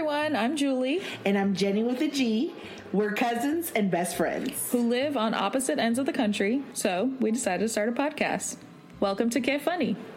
[0.00, 0.34] everyone.
[0.34, 2.54] I'm Juli, And I'm Genny with a G.
[2.90, 4.72] We're cousins and best friends.
[4.72, 8.56] who live on opposite ends of the country, so we decided to start a podcast.
[8.98, 9.96] Welcome to Que Funny.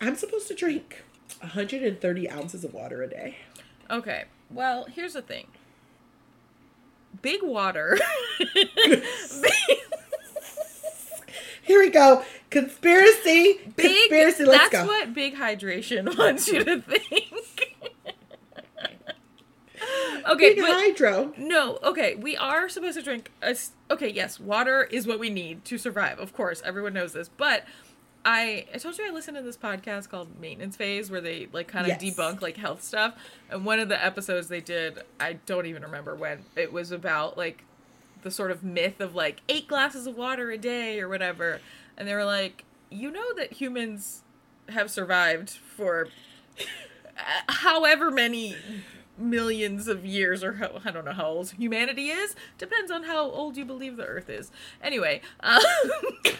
[0.00, 1.04] I'm supposed to drink
[1.38, 3.36] 130 ounces of water a day.
[3.88, 4.24] Okay.
[4.50, 5.46] Well, here's the thing.
[7.22, 7.96] Big water.
[11.70, 12.24] Here we go.
[12.50, 13.60] Conspiracy.
[13.76, 14.08] big.
[14.08, 14.44] Conspiracy.
[14.44, 14.78] Let's that's go.
[14.78, 17.30] That's what big hydration wants you to think.
[20.28, 21.32] okay, Big but hydro.
[21.38, 21.78] no.
[21.84, 23.30] Okay, we are supposed to drink.
[23.42, 23.56] A,
[23.90, 26.18] okay, yes, water is what we need to survive.
[26.18, 27.28] Of course, everyone knows this.
[27.28, 27.64] But
[28.24, 31.68] I, I told you I listened to this podcast called Maintenance Phase, where they like
[31.68, 32.16] kind of Yes.
[32.16, 33.14] debunk like health stuff.
[33.48, 36.40] And one of the episodes they did, I don't even remember when.
[36.56, 37.64] It was about like
[38.22, 41.60] the sort of myth of like eight glasses of water a day or whatever.
[41.96, 44.22] And they were like, you know that humans
[44.68, 46.08] have survived for
[46.58, 48.56] uh, however many
[49.18, 52.34] millions of years or how, I don't know how old humanity is.
[52.58, 54.50] Depends on how old you believe the earth is.
[54.82, 55.60] Anyway, um,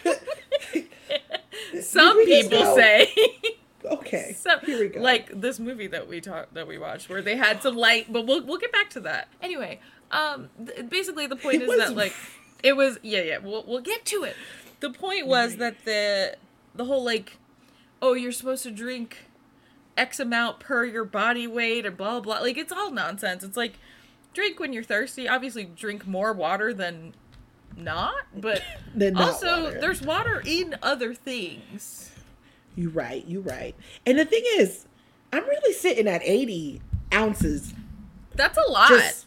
[1.80, 3.12] some people say
[3.84, 4.32] Okay.
[4.38, 5.00] so, Here we go.
[5.00, 8.26] Like this movie that we talked that we watched, where they had some light, but
[8.26, 9.28] we'll we'll get back to that.
[9.42, 9.80] Anyway,
[10.10, 12.14] um, th- basically the point It is that like
[12.62, 14.36] it was yeah yeah we'll we'll get to it.
[14.80, 16.36] The point was that the
[16.74, 17.38] the whole like
[18.02, 19.26] oh you're supposed to drink
[19.96, 23.44] X amount per your body weight and blah blah like it's all nonsense.
[23.44, 23.74] It's like
[24.32, 25.28] drink when you're thirsty.
[25.28, 27.14] Obviously, drink more water than
[27.76, 28.62] not, but
[28.94, 29.80] not also water.
[29.80, 32.12] there's water in other things.
[32.76, 33.24] You right.
[33.26, 33.74] You right.
[34.06, 34.86] And the thing is,
[35.32, 36.80] I'm really sitting at 80
[37.12, 37.74] ounces.
[38.34, 38.88] That's a lot.
[38.88, 39.26] Just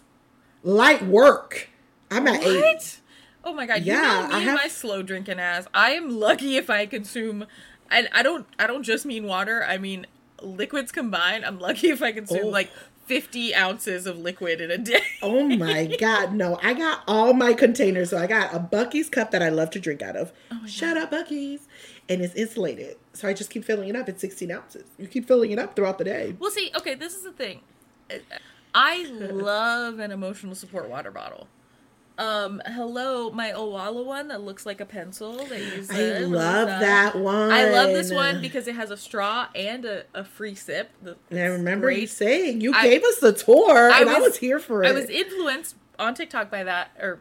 [0.63, 1.69] light work.
[2.09, 2.59] I'm at 80.
[2.61, 2.99] What?
[3.45, 3.83] Oh my god!
[3.83, 5.67] Yeah, you know I have- my slow drinking ass.
[5.73, 7.45] I am lucky if I consume,
[7.91, 8.45] and I don't.
[8.57, 9.63] I don't just mean water.
[9.67, 10.05] I mean
[10.41, 11.45] liquids combined.
[11.45, 12.49] I'm lucky if I consume Oh.
[12.49, 12.69] like
[13.05, 15.01] 50 ounces of liquid in a day.
[15.21, 16.57] Oh my god, no.
[16.63, 18.11] I got all my containers.
[18.11, 20.31] So I got a Buc-ee's cup that I love to drink out of.
[20.51, 21.67] Oh Shout out Buc-ee's.
[22.09, 22.95] And it's insulated.
[23.13, 24.07] So I just keep filling it up.
[24.09, 24.83] It's 16 ounces.
[24.97, 26.35] You keep filling it up throughout the day.
[26.39, 27.61] Well, see, okay, this is the thing.
[28.11, 28.15] Uh,
[28.75, 31.47] I love an emotional support water bottle.
[32.17, 35.45] Um, hello, my Owala one that looks like a pencil.
[35.45, 37.51] They use I love that one.
[37.51, 40.91] I love this one because it has a straw and a, a free sip.
[41.01, 44.37] The- And I remember you saying you I- gave us the tour, and I was
[44.37, 44.87] here for it.
[44.89, 47.19] I was influenced on TikTok by that, or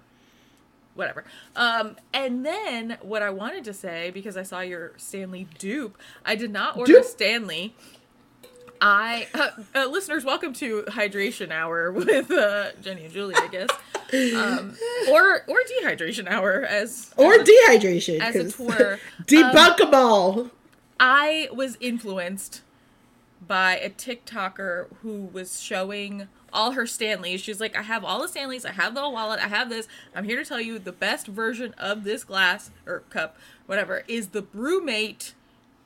[0.94, 1.24] whatever.
[1.56, 6.34] Um, and then what I wanted to say because I saw your Stanley dupe, I
[6.34, 7.04] did not order Dupe?
[7.06, 7.74] Stanley.
[8.84, 13.68] I uh, uh, listeners, welcome to Hydration Hour with uh, Genny and Juli, I guess,
[14.34, 14.76] um,
[15.08, 18.18] or or Dehydration Hour as or dehydration.
[18.18, 18.98] as a tour.
[19.22, 19.94] Debunkable.
[19.94, 20.50] all.
[20.98, 22.62] I was influenced
[23.46, 27.40] by a TikToker who was showing all her Stanleys.
[27.40, 29.86] She's like, I have all the Stanleys, I have the wallet, I have this.
[30.12, 34.30] I'm here to tell you the best version of this glass or cup, whatever, is
[34.30, 35.34] the BrüMate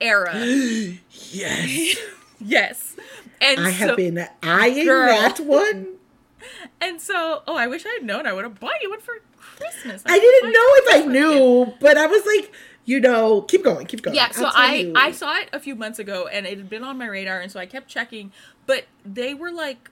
[0.00, 0.32] Era.
[1.10, 1.96] Yes.
[2.40, 2.96] yes.
[3.40, 5.08] And I have been eyeing Girl.
[5.08, 5.88] that one.
[6.80, 9.14] and so oh I wish I had known I would have bought you one for
[9.36, 10.02] Christmas.
[10.06, 12.52] I didn't know if I knew, but I was like,
[12.84, 14.16] you know, keep going, keep going.
[14.16, 14.92] Yeah, so I you.
[14.96, 17.50] I saw it a few months ago and it had been on my radar and
[17.50, 18.32] so I kept checking,
[18.66, 19.90] but they were like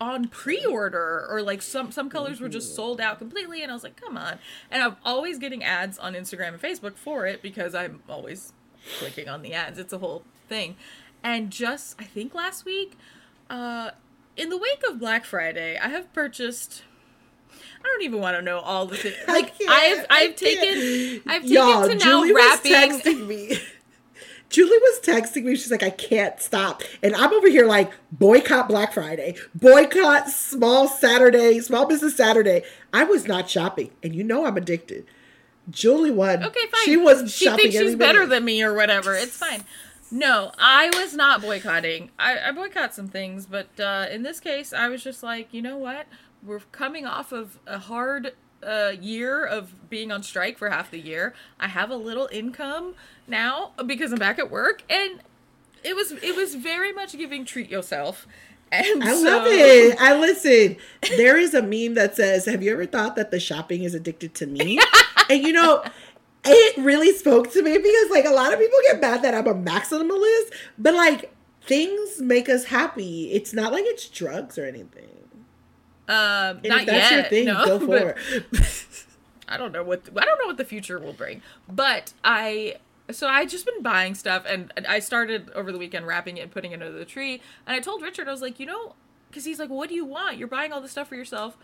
[0.00, 2.76] on pre-order or like some some colors were just mm-hmm.
[2.76, 4.38] sold out completely and I was like, "Come on."
[4.70, 8.52] And I'm always getting ads on Instagram and Facebook for it because I'm always
[8.98, 9.78] clicking on the ads.
[9.78, 10.76] It's a whole thing.
[11.22, 12.96] And just I think last week
[13.48, 13.90] uh
[14.36, 16.82] in the wake of Black Friday, I have purchased
[17.52, 19.16] I don't even want to know all the things.
[19.26, 21.22] Like I've I've taken.
[21.26, 23.58] I've taken Y'all, to now Juli was texting me.
[24.50, 25.54] Juli was texting me.
[25.54, 26.82] She's like, I can't stop.
[27.04, 32.64] And I'm over here like, boycott Black Friday, boycott Small Saturday, Small Business Saturday.
[32.92, 33.92] I was not shopping.
[34.02, 35.06] And you know I'm addicted.
[35.70, 36.42] Juli won.
[36.44, 36.84] Okay, fine.
[36.84, 38.30] She was She thinks she's better minute.
[38.30, 39.14] than me or whatever.
[39.14, 39.62] It's fine.
[40.10, 42.10] No, I was not boycotting.
[42.18, 45.62] I, I boycott some things, but uh, in this case, I was just like, you
[45.62, 46.06] know what?
[46.44, 50.98] We're coming off of a hard uh, year of being on strike for half the
[50.98, 51.34] year.
[51.58, 52.94] I have a little income
[53.26, 55.20] now because I'm back at work, and
[55.84, 58.26] it was it was very much giving treat yourself.
[58.72, 60.00] And I so- love it.
[60.00, 60.76] I listen.
[61.16, 64.34] There is a meme that says, "Have you ever thought that the shopping is addicted
[64.36, 64.78] to me?"
[65.30, 65.82] and you know,
[66.44, 69.46] it really spoke to me because like a lot of people get mad that I'm
[69.46, 73.32] a maximalist, but like things make us happy.
[73.32, 75.08] It's not like it's drugs or anything.
[76.08, 77.12] Um, And not if that's yet.
[77.12, 78.44] your thing, no, go for it.
[79.48, 82.76] I don't know what I don't know what the future will bring, but I
[83.10, 86.50] so I just been buying stuff, and I started over the weekend wrapping it and
[86.50, 87.40] putting it under the tree.
[87.66, 88.94] And I told Richard, I was like, you know,
[89.28, 90.38] because he's like, "What do you want?
[90.38, 91.56] You're buying all this stuff for yourself."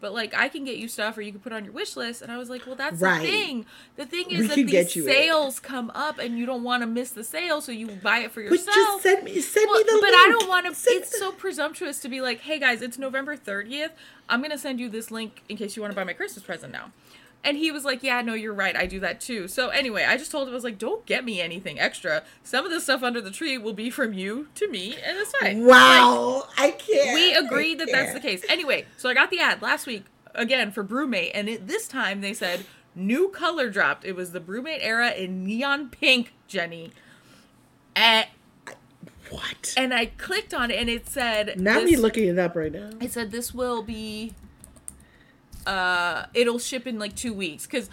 [0.00, 2.22] But like I can get you stuff, or you can put on your wish list,
[2.22, 3.20] and I was like, "Well, that's Right.
[3.20, 3.66] the thing.
[3.96, 5.06] The thing We is that can these you it.
[5.06, 8.30] sales come up, and you don't want to miss the sale, so you buy it
[8.30, 10.14] for But yourself." just send me send Well, me the but link.
[10.16, 10.74] I don't want to.
[10.74, 13.90] Send It's the- so presumptuous to be like, "Hey guys, it's November thirtieth.
[14.28, 16.72] I'm gonna send you this link in case you want to buy my Christmas present
[16.72, 16.92] now."
[17.44, 18.74] And he was like, "Yeah, no, you're right.
[18.76, 21.24] I do that too." So anyway, I just told him I was like, "Don't get
[21.24, 22.24] me anything extra.
[22.42, 25.32] Some of the stuff under the tree will be from you to me, and it's
[25.36, 27.14] fine." Wow, I can't.
[27.14, 28.44] we I agreed that that's the case.
[28.48, 30.04] Anyway, so I got the ad last week
[30.34, 32.64] again for BrüMate, and it, this time they said
[32.94, 34.04] new color dropped.
[34.04, 36.90] It was the BrüMate Era in neon pink, Genny.
[37.94, 38.26] And,
[39.30, 39.74] What?
[39.76, 42.90] and I clicked on it, and it said now me looking it up right now.
[43.00, 44.34] It said this will be.
[45.68, 47.90] Uh, it'll ship in like two weeks because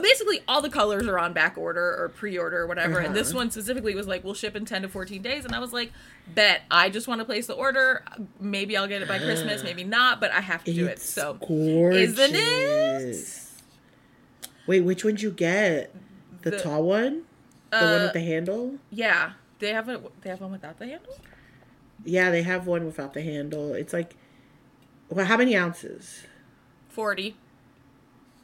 [0.00, 3.40] basically all the colors are on back order or pre-order or whatever and this Uh-huh.
[3.40, 5.92] one specifically was like we'll ship in 10 to 14 days and i was like
[6.34, 8.02] bet i just want to place the order
[8.40, 11.34] maybe i'll get it by christmas maybe not but i have to do it so
[11.46, 12.18] gorgeous.
[12.18, 13.16] isn't it
[14.66, 15.92] Wait, which one did you get?
[16.42, 17.24] The, The- tall one,
[17.70, 18.78] the one Uh, with the handle.
[18.90, 21.14] yeah they have a they have one without the handle
[22.04, 23.74] Yeah, they have one without the handle.
[23.74, 24.16] It's like,
[25.10, 26.22] well, how many ounces?
[26.92, 27.34] 40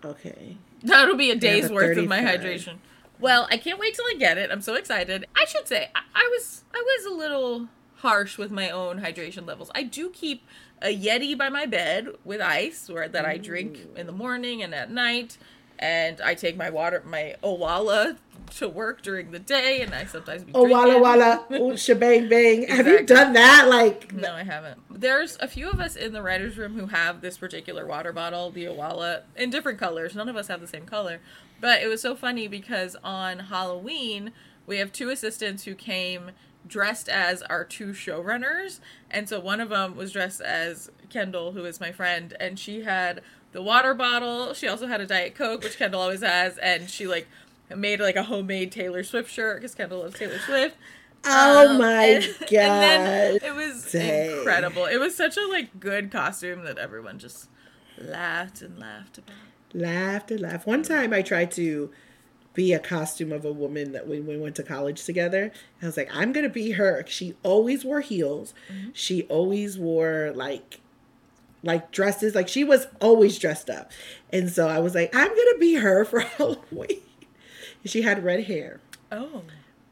[0.05, 0.57] Okay.
[0.83, 2.77] That'll be a day's worth of my hydration.
[3.21, 4.51] Well, I can't wait till I get it.
[4.51, 5.27] I'm so excited.
[5.35, 9.47] I should say I, I was I was a little harsh with my own hydration
[9.47, 9.71] levels.
[9.75, 10.45] I do keep
[10.81, 14.73] a Yeti by my bed with ice, where that I drink in the morning and
[14.73, 15.37] at night,
[15.81, 18.19] and I take my water, my Owala,
[18.51, 21.03] to work during the day, and I sometimes be Oh, walla drinking.
[21.03, 22.67] walla, oh, shebang bang.
[22.69, 23.67] Have you done that?
[23.69, 24.81] Like, No, I haven't.
[24.91, 28.51] There's a few of us in the writer's room who have this particular water bottle,
[28.51, 30.15] the Owala, in different colors.
[30.15, 31.21] None of us have the same color.
[31.61, 34.33] But it was so funny because on Halloween,
[34.67, 36.31] we have two assistants who came
[36.67, 38.81] dressed as our two showrunners.
[39.11, 42.83] And so one of them was dressed as Kendall, who is my friend, and she
[42.83, 43.23] had
[43.53, 44.53] the water bottle.
[44.53, 47.27] She also had a Diet Coke, which Kendall always has, and she like
[47.77, 50.77] made like a homemade Taylor Swift shirt because Kendall loves Taylor Swift.
[51.25, 52.53] oh Um, my and- god.
[52.53, 54.31] And then it was Dang.
[54.39, 54.87] incredible.
[54.87, 57.49] It was such a like good costume that everyone just
[57.99, 59.35] laughed and laughed about.
[59.75, 60.67] laughed and laughed.
[60.67, 61.91] One time I tried to
[62.55, 65.53] be a costume of a woman that when we went to college together.
[65.83, 67.05] I was like, I'm gonna be her.
[67.07, 68.53] She always wore heels.
[68.73, 68.89] Mm-hmm.
[68.95, 70.81] She always wore like
[71.63, 72.35] like dresses.
[72.35, 73.93] Like she was always dressed up.
[74.33, 77.01] And so I was like, I'm gonna be her for Halloween.
[77.83, 78.81] And she had red hair.
[79.11, 79.43] Oh.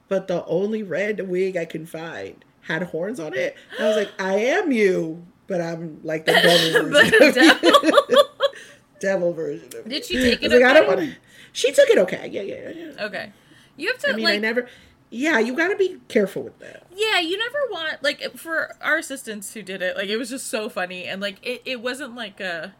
[0.08, 3.56] But the only red wig I could find had horns on it.
[3.78, 7.10] I was like, I am you, but I'm like the devil version.
[7.20, 8.12] the of you.
[8.12, 8.22] devil.
[9.00, 11.14] devil version of Did she take I it was like, I don't want to.
[11.52, 12.28] She took it okay.
[12.30, 13.04] Yeah, yeah, yeah.
[13.06, 13.32] Okay.
[13.76, 14.68] You have to I mean, I like never.
[15.10, 16.86] Yeah, you got to be careful with that.
[16.94, 20.48] Yeah, you never want like for our assistants who did it, like it was just
[20.48, 22.74] so funny and like it, it wasn't like a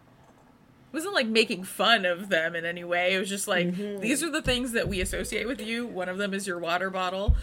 [0.93, 3.15] wasn't like making fun of them in any way.
[3.15, 4.01] It was just like Mm-hmm.
[4.01, 5.87] these are the things that we associate with you.
[5.87, 7.37] One of them is your water bottle.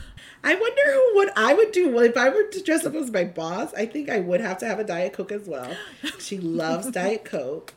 [0.43, 0.81] I wonder
[1.13, 3.73] what I would do if I were to dress up as my boss.
[3.75, 5.75] I think I would have to have a diet coke as well.
[6.19, 7.73] She loves diet coke,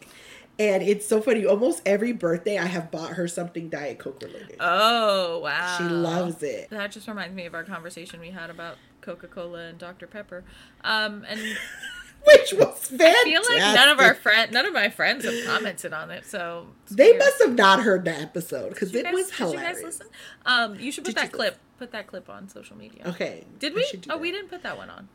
[0.58, 1.44] and it's so funny.
[1.44, 4.56] Almost every birthday, I have bought her something diet coke related.
[4.60, 5.74] Oh, wow.
[5.78, 6.70] she loves it.
[6.70, 10.06] That just reminds me of our conversation we had about Coca-Cola and Dr.
[10.06, 10.44] Pepper.
[10.82, 11.40] Um and
[12.26, 13.00] Which was fantastic.
[13.00, 16.26] I feel like none of our friend none of my friends have commented on it,
[16.26, 17.18] so They weird.
[17.20, 19.74] must have not heard the episode because it guys- was did you hilarious.
[19.76, 20.06] guys listen?
[20.44, 21.58] Um, you should put Did that clip.
[21.78, 23.02] Put that clip on social media.
[23.06, 23.44] Okay.
[23.58, 23.86] Did we?
[24.10, 25.08] Oh, we didn't put that one on.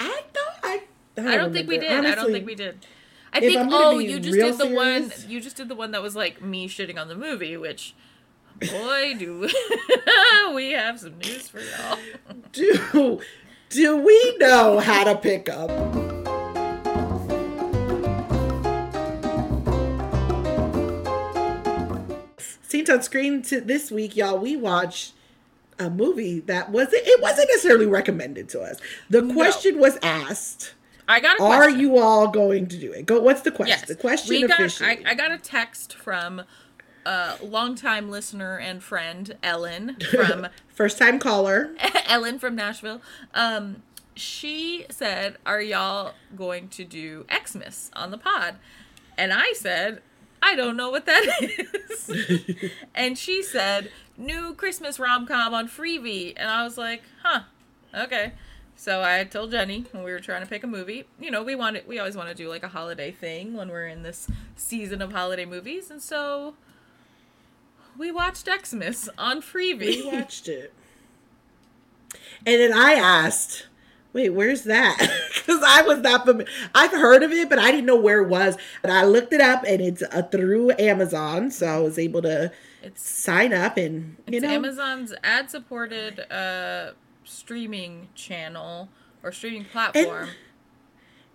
[0.00, 0.82] I thought I.
[1.18, 1.88] I don't think we did.
[1.88, 2.08] remember.
[2.08, 2.84] I don't think we did.
[3.32, 3.68] I think.
[3.72, 5.12] Oh, you just did the one.
[5.28, 7.94] You just did the one that was like me shitting on the movie, which.
[8.58, 9.40] Boy, do
[10.54, 11.98] we have some news for y'all.
[12.52, 13.20] Do
[13.68, 16.15] do we know how to pick up?
[22.88, 24.38] On screen to this week, y'all.
[24.38, 25.12] We watched
[25.78, 27.02] a movie that wasn't.
[27.06, 28.78] It wasn't necessarily recommended to us.
[29.10, 30.74] The question was asked:
[31.08, 31.80] I got a Are question.
[31.80, 33.06] you all going to do it?
[33.06, 33.20] Go.
[33.20, 33.78] What's the question?
[33.80, 33.88] Yes.
[33.88, 35.04] The question we got, officially.
[35.04, 36.42] I, I got a text from
[37.04, 41.74] a longtime listener and friend, Ellen, from First time caller.
[42.06, 43.00] Ellen from Nashville.
[43.34, 43.82] Um,
[44.14, 48.56] she said, "Are y'all going to do EXmas on the pod?"
[49.18, 50.02] And I said,
[50.42, 56.34] "I don't know what that is." and she said, "New Christmas rom com on Freevee."
[56.36, 57.42] And I was like, "Huh,
[57.94, 58.32] okay."
[58.76, 61.06] So I told Jenny when we were trying to pick a movie.
[61.18, 63.86] You know, we wanted we always want to do like a holiday thing when we're
[63.86, 66.54] in this season of holiday movies, and so
[67.96, 70.04] we watched EXmas on Freevee.
[70.04, 70.72] We watched it.
[72.44, 73.66] And then I asked,
[74.16, 74.96] wait, where's that?
[75.46, 76.50] Because I was not familiar.
[76.74, 78.56] I've heard of it, but I didn't know where it was.
[78.82, 81.52] And I looked it up, and it's uh, through Amazon.
[81.52, 82.50] So I was able to
[82.82, 84.50] It's sign up and, you it's know.
[84.50, 88.88] Amazon's ad-supported uh, streaming channel
[89.22, 90.30] or streaming platform.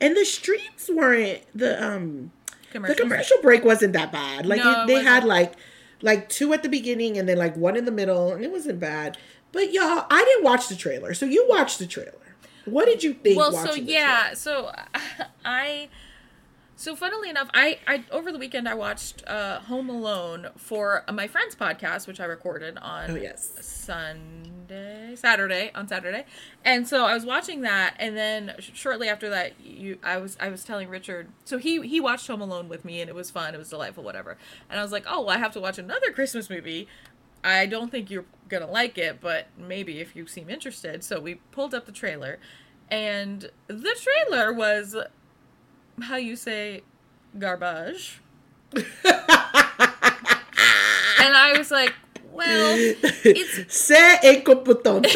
[0.02, 2.32] And the streams weren't, the, um,
[2.74, 4.46] the commercial break wasn't that bad.
[4.46, 5.54] Like No, it, it they had like
[6.02, 8.82] like two at the beginning and then like one in the middle, and it wasn't
[8.82, 9.18] bad.
[9.54, 12.14] But y'all, I didn't watch the trailer, so you watched the trailer.
[12.66, 13.38] What did you think?
[13.38, 14.72] well so yeah so
[15.46, 15.90] i
[16.76, 21.28] so funnily enough i i over the weekend i watched uh home alone for my
[21.28, 23.52] friend's podcast which i recorded on Oh, yes.
[23.62, 26.26] sunday saturday on saturday
[26.66, 30.50] and so i was watching that and then shortly after that you i was i
[30.50, 33.54] was telling richard so he he watched home alone with me and it was fun
[33.54, 34.38] it was delightful whatever
[34.70, 36.88] and i was like oh well i have to watch another christmas movie
[37.44, 41.04] I don't think you're gonna like it, but maybe if you seem interested.
[41.04, 42.40] So we pulled up the trailer,
[42.90, 44.96] and the trailer was
[46.04, 46.82] how you say
[47.38, 48.20] garbage.
[48.74, 48.84] and
[51.20, 51.94] I was like,
[52.32, 52.76] well,
[53.26, 55.14] it's Se incompetente.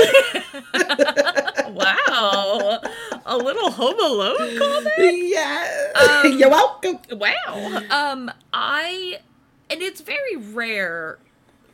[1.73, 2.79] wow,
[3.25, 5.29] a little Home Alone callback.
[5.29, 6.21] yeah.
[6.23, 6.99] Um, You're welcome.
[7.11, 7.81] Wow.
[7.89, 9.19] Um, I,
[9.69, 11.19] and it's very rare,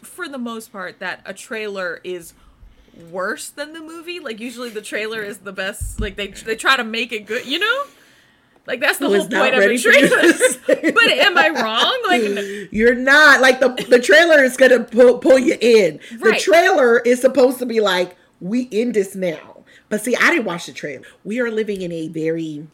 [0.02, 2.34] for the most part, that a trailer is
[3.10, 4.20] worse than the movie.
[4.20, 6.00] Like usually, the trailer is the best.
[6.00, 7.46] Like they they try to make it good.
[7.46, 7.84] You know.
[8.68, 10.92] Like that's the whole point of a ready for you to trailer.
[10.94, 12.00] but am I wrong?
[12.08, 16.00] Like You're not like the the trailer is gonna pull, pull you in.
[16.20, 19.64] The trailer is supposed to be like we in this now.
[19.90, 21.04] But see, I didn't watch the trailer.
[21.24, 22.68] We are living in a very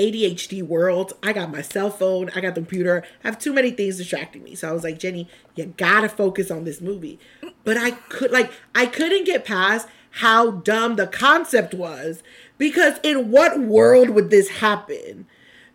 [0.00, 1.12] ADHD world.
[1.22, 3.04] I got my cell phone, I got the computer.
[3.22, 4.54] I have too many things distracting me.
[4.54, 7.18] So I was like, Genny, you gotta focus on this movie.
[7.64, 12.22] But I could like I couldn't get past how dumb the concept was
[12.58, 15.26] because in what world would this happen?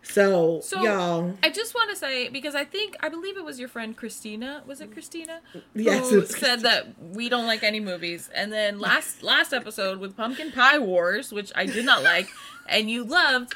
[0.02, 1.34] So, so, y'all.
[1.42, 4.62] I just want to say because I think I believe it was your friend Christina.
[4.64, 5.40] Was it Christina?
[5.74, 8.30] Yes, who said that we don't like any movies.
[8.34, 12.28] And then last last episode with Pumpkin Pie Wars, which I did not like,
[12.68, 13.54] and you loved.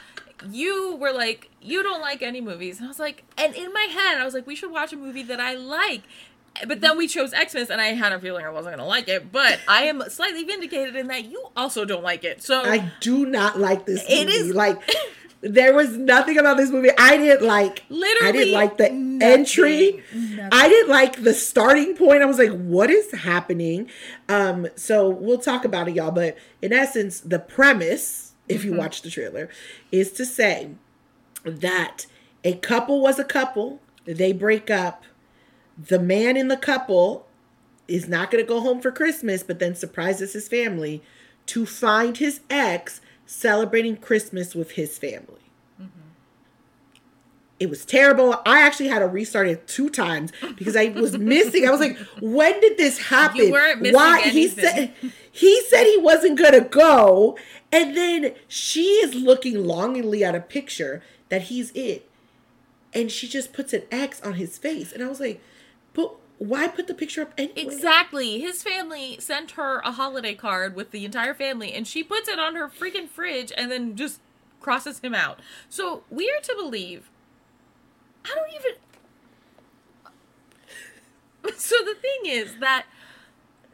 [0.48, 3.82] You were like, you don't like any movies, and I was like, and in my
[3.90, 6.02] head, I was like, we should watch a movie that I like.
[6.66, 9.30] But then we chose EXmas, and I had a feeling I wasn't gonna like it.
[9.30, 12.42] But I am slightly vindicated in that you also don't like it.
[12.42, 14.22] So I do not like this movie.
[14.22, 14.78] It is- like
[15.42, 17.84] there was nothing about this movie I didn't like.
[17.88, 19.22] Literally, I didn't like the nothing.
[19.22, 20.02] entry.
[20.12, 20.48] Nothing.
[20.52, 22.20] I didn't like the starting point.
[22.22, 23.88] I was like, what is happening?
[24.28, 26.10] Um, so we'll talk about it, y'all.
[26.10, 28.72] But in essence, the premise, if Mm-hmm.
[28.72, 29.48] you watch the trailer,
[29.92, 30.70] is to say
[31.44, 32.06] that
[32.44, 35.04] a couple was a couple, they break up.
[35.78, 37.26] The man in the couple
[37.88, 41.02] is not going to go home for Christmas, but then surprises his family
[41.46, 45.36] to find his ex celebrating Christmas with his family.
[47.58, 48.40] It was terrible.
[48.46, 51.68] I actually had to restart it two times because I was missing.
[51.68, 54.64] I was like, "When did this happen?" You weren't missing He anything.
[54.64, 54.94] said
[55.32, 57.36] he said he wasn't gonna go,
[57.72, 62.00] and then she is looking longingly at a picture that he's in,
[62.92, 65.40] and she just puts an X on his face, and I was like,
[65.92, 68.40] "But why put the picture up anyway?" Exactly.
[68.40, 72.38] His family sent her a holiday card with the entire family, and she puts it
[72.38, 74.20] on her freaking fridge and then just
[74.60, 75.40] crosses him out.
[75.68, 77.10] So we are to believe.
[78.24, 78.72] I don't even.
[81.56, 82.84] So the thing is that,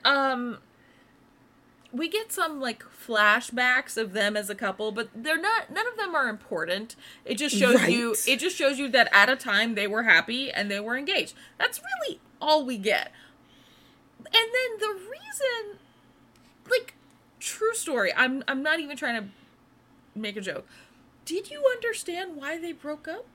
[0.05, 0.59] um,
[1.97, 5.71] we get some like flashbacks of them as a couple, but they're not.
[5.71, 6.97] None of them are important.
[7.25, 8.15] It just shows you.
[8.27, 11.35] It just shows you that at a time they were happy and they were engaged.
[11.59, 13.13] That's really all we get.
[14.19, 15.79] And then the reason,
[16.71, 16.95] like,
[17.41, 18.13] true story.
[18.17, 19.29] I'm I'm not even trying to
[20.15, 20.67] make a joke.
[21.25, 23.27] Did you understand why they broke up?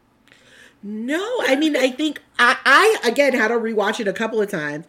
[0.83, 4.49] No, I mean, I think I, I again had to rewatch it a couple of
[4.49, 4.85] times.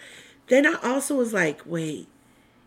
[0.49, 2.09] Then I also was like, wait,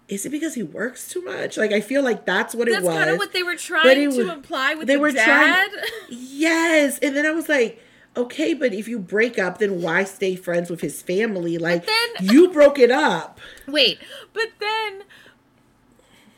[0.07, 1.57] is it because he works too much?
[1.57, 2.93] Like, I feel like that's what That's it was.
[2.93, 5.69] That's kind of what they were trying it to imply with they the were dad.
[5.71, 7.81] trying- Yes, and then I was like,
[8.15, 11.57] okay, but if you break up, then why stay friends with his family?
[11.57, 13.39] Like, then- you broke it up.
[13.67, 13.97] Wait,
[14.33, 15.01] but then,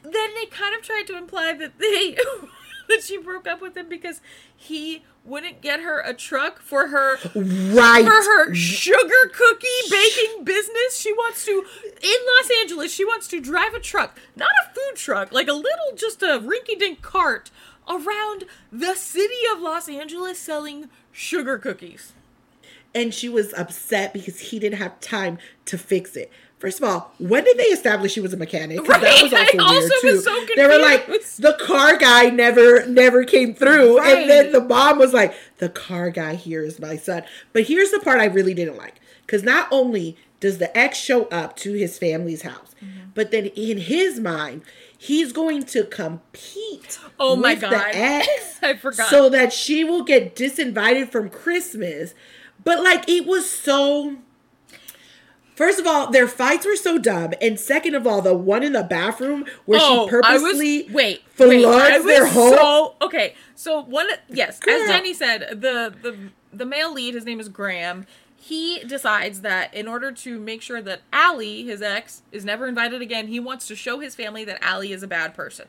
[0.03, 2.17] then they kind of tried to imply that they
[2.89, 4.21] that she broke up with him because
[4.55, 8.03] he wouldn't get her a truck for her Right.
[8.05, 10.97] for her sugar cookie baking business.
[10.97, 11.51] She wants to
[12.01, 12.93] in Los Angeles.
[12.93, 16.39] She wants to drive a truck, not a food truck, like a little just a
[16.39, 17.51] rinky-dink cart
[17.89, 22.13] around the city of Los Angeles selling sugar cookies.
[22.95, 26.31] and she was upset because he didn't have time to fix it.
[26.59, 28.79] First of all, when did they establish he was a mechanic?
[28.79, 30.21] 'Cause That was Right, also I weird also too.
[30.21, 31.05] so they were like,
[31.37, 36.09] the car guy never never came through, and then the mom was like, the car
[36.09, 37.23] guy here is my son.
[37.53, 38.95] But here's the part I really didn't like,
[39.25, 43.09] because not only does the ex show up to his family's house, Mm-hmm.
[43.15, 44.61] but then in his mind,
[44.95, 46.99] he's going to compete.
[47.19, 47.71] Oh my with God.
[47.71, 49.09] the ex I forgot.
[49.09, 52.13] so that she will get disinvited from Christmas.
[52.63, 54.17] But like it was so
[55.57, 58.73] First of all, their fights were so dumb, and second of all, the one in
[58.73, 62.53] the bathroom where Oh, she purposely I was, wait, wait, I was their home.
[62.53, 63.33] so okay.
[63.55, 64.75] So one, yes, Girl.
[64.75, 66.15] as Genny said, the the
[66.53, 68.05] the male lead, his name is Graham.
[68.39, 73.01] He decides that in order to make sure that Allie, his ex, is never invited
[73.01, 75.67] again, he wants to show his family that Allie is a bad person.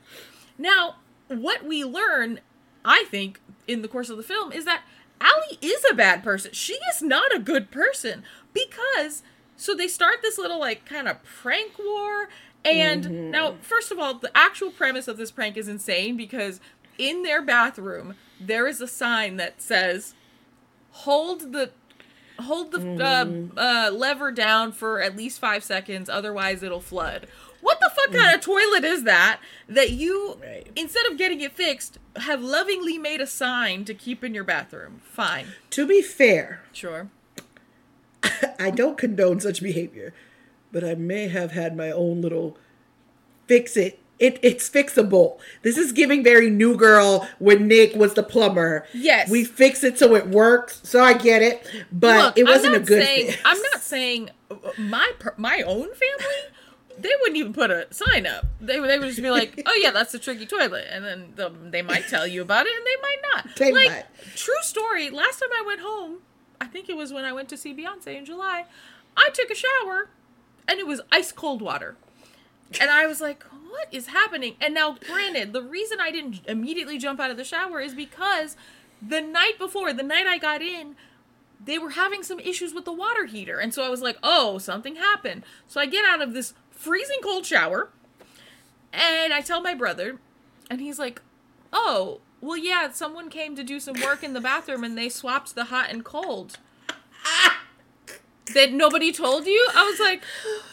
[0.59, 0.97] Now,
[1.29, 2.41] what we learn,
[2.85, 4.83] I think, in the course of the film is that
[5.19, 6.53] Allie is a bad person.
[6.53, 9.23] She is not a good person because
[9.59, 12.29] so they start this little like kind of prank war
[12.65, 16.61] and now first of all the actual premise of this prank is insane because
[16.97, 20.15] in their bathroom there is a sign that says
[20.91, 21.71] hold the
[22.41, 27.27] hold the uh, uh, lever down for at least five seconds otherwise it'll flood.
[27.61, 30.69] What the fuck kind of toilet is that that you Right.
[30.77, 35.01] instead of getting it fixed have lovingly made a sign to keep in your bathroom?
[35.05, 35.49] Fine.
[35.71, 37.09] To be fair, sure
[38.59, 40.13] I don't condone such behavior,
[40.73, 42.57] but I may have had my own little
[43.47, 44.01] fix it.
[44.19, 45.39] It it's fixable.
[45.63, 48.85] This is giving very new girl when Nick was the plumber.
[48.93, 49.31] Yes.
[49.31, 50.81] we fix it so it works.
[50.83, 53.43] So I get it, but Look, it wasn't a good saying, fix.
[53.45, 56.35] I'm not saying uh, my my own family.
[56.99, 58.47] They wouldn't even put a sign up.
[58.61, 61.33] They would they would just be like, "Oh yeah, that's a tricky toilet," and then
[61.37, 63.57] the, they might tell you about it, and they might not.
[63.57, 64.05] They like might.
[64.35, 65.11] true story.
[65.11, 66.19] Last time I went home,
[66.61, 68.65] I think it was when I went to see Beyonce in July.
[69.17, 70.11] I took a shower,
[70.67, 71.97] and it was ice cold water.
[72.81, 74.57] And I was like, what is happening?
[74.61, 78.57] And now, granted, the reason I didn't immediately jump out of the shower is because
[79.01, 80.97] the night before, the night I got in,
[81.65, 83.59] they were having some issues with the water heater.
[83.59, 85.45] And so I was like, oh, something happened.
[85.67, 87.91] So I get out of this freezing cold shower
[88.93, 90.19] and I tell my brother,
[90.71, 91.21] and he's like,
[91.73, 95.55] oh, well, yeah, someone came to do some work in the bathroom and they swapped
[95.55, 96.59] the hot and cold.
[98.55, 99.69] That nobody told you?
[99.75, 100.23] I was like,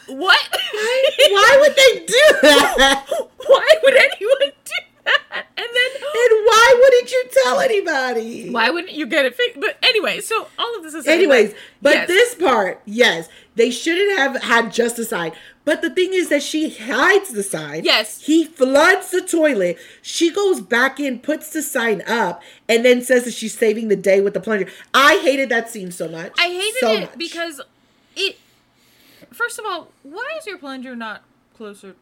[0.08, 0.40] what?
[0.52, 3.06] Why would they do that?
[3.46, 4.72] Why would anyone do
[5.04, 5.46] that?
[5.58, 8.50] And then And why wouldn't you tell anybody?
[8.50, 9.60] why wouldn't you get it fixed?
[9.60, 12.08] But anyway, so all of this is Anyways, but yes.
[12.08, 15.34] this part, yes, they shouldn't have had just a sign.
[15.66, 17.84] But the thing is that she hides the sign.
[17.84, 18.22] Yes.
[18.22, 19.78] He floods the toilet.
[20.04, 23.96] She goes back in, puts the sign up, and then says that she's saving the
[23.96, 24.68] day with the plunger.
[24.94, 26.34] I hated that scene so much.
[26.40, 27.18] I hated so it much.
[27.18, 27.62] because
[28.16, 28.38] it.
[29.34, 31.24] First of all, why is your plunger not
[31.58, 31.96] closer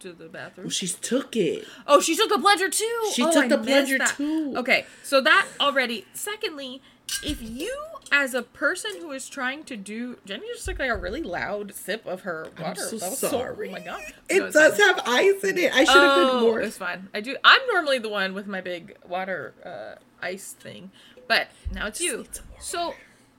[0.00, 0.66] to the bathroom?
[0.66, 1.64] Well, she took it.
[1.86, 3.10] Oh, she took the plunger too.
[3.14, 4.16] She Oh, took I the plunger that.
[4.16, 4.54] too.
[4.56, 6.04] Okay, so that already.
[6.14, 6.82] Secondly,
[7.22, 7.74] if you,
[8.12, 11.74] as a person who is trying to do, Genny just took like a really loud
[11.74, 12.80] sip of her water.
[12.80, 13.68] so that was sorry.
[13.68, 14.86] So, oh my god, It No, does fine.
[14.88, 15.74] have ice in it.
[15.74, 16.60] I should have Oh, been more.
[16.60, 17.08] it's fine.
[17.14, 17.36] I do.
[17.44, 20.90] I'm normally the one with my big water uh, ice thing,
[21.28, 22.18] but now it's you.
[22.18, 22.94] need some more So,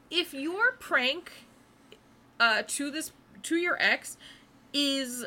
[0.09, 1.31] if your prank
[2.39, 3.11] uh, to this
[3.43, 4.17] to your ex
[4.73, 5.25] is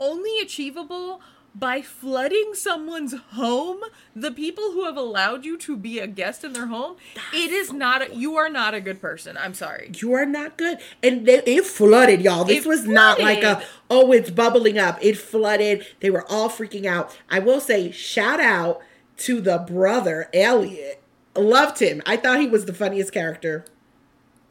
[0.00, 1.20] only achievable
[1.54, 3.80] by flooding someone's home,
[4.16, 6.96] the people who have allowed you to be a guest in their home,
[7.32, 8.02] it is not.
[8.02, 9.36] A, you are not a good person.
[9.36, 9.90] I'm sorry.
[9.96, 10.78] You are not good.
[11.02, 12.44] And they, it flooded, y'all.
[12.44, 14.98] This It was not like a, oh, it's bubbling up.
[15.02, 15.86] It flooded.
[16.00, 17.16] They were all freaking out.
[17.30, 18.80] I will say, shout out
[19.18, 21.02] to the brother, Elliot.
[21.36, 22.02] Loved him.
[22.06, 23.64] I thought he was the funniest character.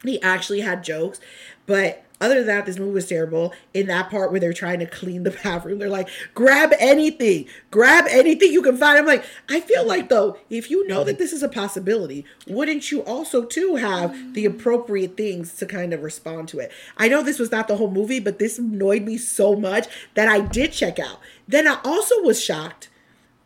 [0.04, 1.20] He actually had jokes.
[1.66, 3.52] But other than that, this movie was terrible.
[3.74, 8.04] In that part where they're trying to clean the bathroom, they're like, grab anything, grab
[8.08, 8.98] anything you can find.
[8.98, 12.92] I'm like, I feel like though, if you know that this is a possibility, wouldn't
[12.92, 16.70] you also too have the appropriate things to kind of respond to it?
[16.96, 20.28] I know this was not the whole movie, but this annoyed me so much that
[20.28, 21.18] I did check out.
[21.48, 22.88] Then I also was shocked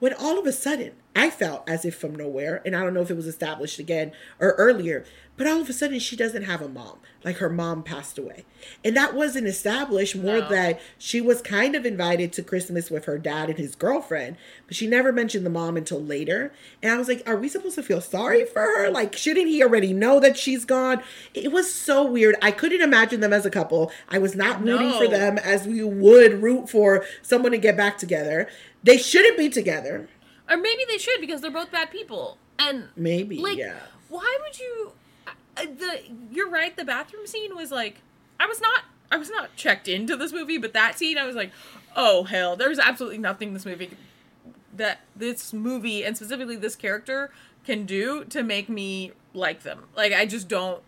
[0.01, 3.01] when all of a sudden I felt as if from nowhere, and I don't know
[3.01, 5.05] if it was established again or earlier,
[5.39, 6.99] but all of a sudden she doesn't have a mom.
[7.25, 8.45] Like her mom passed away.
[8.85, 10.49] And that wasn't established more No.
[10.49, 14.77] that she was kind of invited to Christmas with her dad and his girlfriend, but
[14.77, 16.53] she never mentioned the mom until later.
[16.83, 18.91] And I was like, are we supposed to feel sorry for her?
[18.91, 21.03] Like, shouldn't he already know that she's gone?
[21.35, 22.37] It was so weird.
[22.43, 23.91] I couldn't imagine them as a couple.
[24.09, 27.99] I was not rooting for them as we would root for someone to get back
[27.99, 28.49] together.
[28.83, 30.09] They shouldn't be together.
[30.49, 32.39] Or maybe they should because they're both bad people.
[32.59, 33.75] And Maybe, like, yeah.
[34.09, 34.93] why would you?
[35.57, 36.77] uh, the you're right.
[36.77, 38.01] The bathroom scene was like
[38.39, 41.37] I was not I was not checked into this movie, but that scene I was
[41.37, 41.51] like,
[41.97, 43.91] oh hell, there's absolutely nothing this movie
[44.75, 47.31] that this movie and specifically this character
[47.65, 49.85] can do to make me like them.
[49.97, 50.83] Like I just don't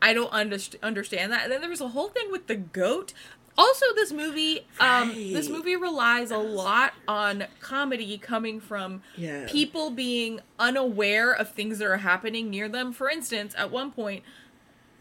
[0.00, 1.44] I don't underst- understand that.
[1.44, 3.12] And then there was a whole thing with the goat.
[3.58, 9.46] Also, this movie, um, this movie relies a lot on comedy coming from Yeah.
[9.48, 12.92] people being unaware of things that are happening near them.
[12.92, 14.24] For instance, at one point,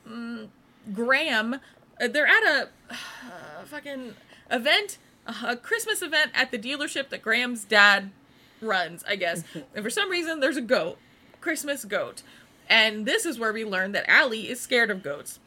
[0.07, 0.49] mm,
[0.93, 1.55] Graham,
[2.01, 4.15] uh, they're at a uh, fucking
[4.49, 4.97] event,
[5.43, 8.11] a Christmas event at the dealership that Graham's dad
[8.61, 9.43] runs, I guess.
[9.75, 10.97] and for some reason, there's a goat,
[11.39, 12.21] Christmas goat.
[12.67, 15.39] And this is where we learn that Allie is scared of goats.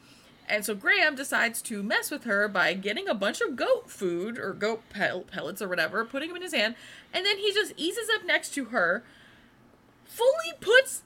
[0.47, 4.37] And so Graham decides to mess with her by getting a bunch of goat food
[4.37, 6.75] or goat pel- pellets or whatever, putting them in his hand,
[7.13, 9.03] and then he just eases up next to her,
[10.05, 11.01] fully puts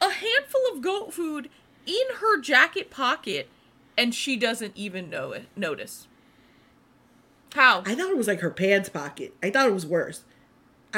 [0.00, 1.50] a handful of goat food
[1.86, 3.48] in her jacket pocket,
[3.96, 5.46] and she doesn't even know it.
[5.56, 6.06] Notice.
[7.54, 7.82] How?
[7.84, 9.34] I thought it was like her pants pocket.
[9.42, 10.22] I thought it was worse.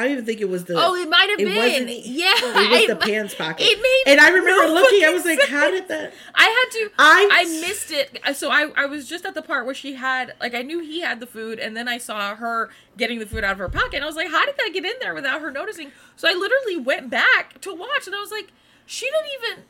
[0.01, 0.73] I don't even think it was the.
[0.77, 1.55] Oh, it might have been.
[1.55, 3.63] wasn't- Yeah, It was it the pants pocket.
[3.65, 5.03] it made and I remember no looking.
[5.05, 6.91] I was like, "How did that?" I had to.
[6.99, 8.19] I- I missed it.
[8.35, 11.01] So I I was just at the part where she had like I knew he
[11.01, 13.95] had the food, and then I saw her getting the food out of her pocket.
[13.95, 15.91] And I was like, how did that get in there without her noticing?
[16.15, 18.51] So I literally went back to watch, and I was like,
[18.85, 19.63] she didn't even.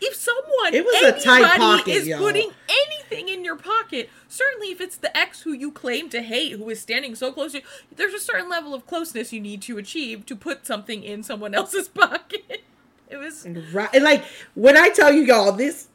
[0.00, 2.18] If someone, It was a tight anybody pocket, is y'all.
[2.18, 6.52] putting anything in your pocket, certainly if it's the ex who you claim to hate,
[6.52, 9.62] who is standing so close to you, there's a certain level of closeness you need
[9.62, 12.62] to achieve to put something in someone else's pocket.
[13.10, 13.88] It was Right.
[13.94, 15.88] And like when I tell you y'all this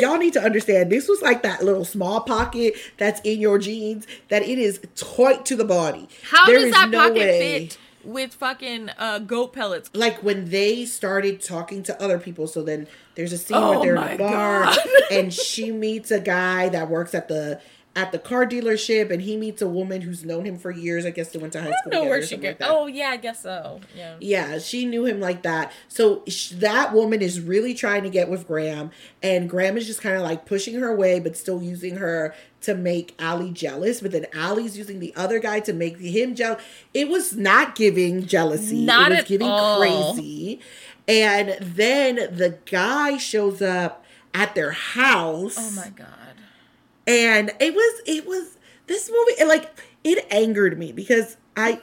[0.00, 4.06] y'all need to understand this was like that little small pocket that's in your jeans
[4.28, 6.06] that it is tight to the body.
[6.30, 9.90] How There does is that no pocket way- fit with fucking uh, goat pellets?
[9.94, 13.80] Like when they started talking to other people, so then there's a scene Oh where
[13.80, 14.78] they're in a bar God.
[15.10, 17.60] and she meets a guy that works at the
[17.98, 21.04] at the car dealership and he meets a woman who's known him for years.
[21.04, 21.90] I guess they went to high I school.
[21.90, 22.48] don't know together where or she something get.
[22.50, 22.70] like that.
[22.70, 23.80] oh yeah, I guess so.
[23.96, 24.16] Yeah.
[24.20, 25.72] Yeah, she knew him like that.
[25.88, 28.90] So sh- that woman is really trying to get with Graham,
[29.22, 32.74] and Graham is just kind of like pushing her away, but still using her to
[32.74, 34.00] make Allie jealous.
[34.00, 36.62] But then Allie's using the other guy to make him jealous.
[36.94, 38.84] It was not giving jealousy.
[38.84, 39.78] Not it was at giving all.
[39.80, 40.60] crazy.
[41.08, 45.56] And then the guy shows up at their house.
[45.58, 46.27] Oh my god.
[47.08, 51.80] And it was it was this movie it, like it angered me because I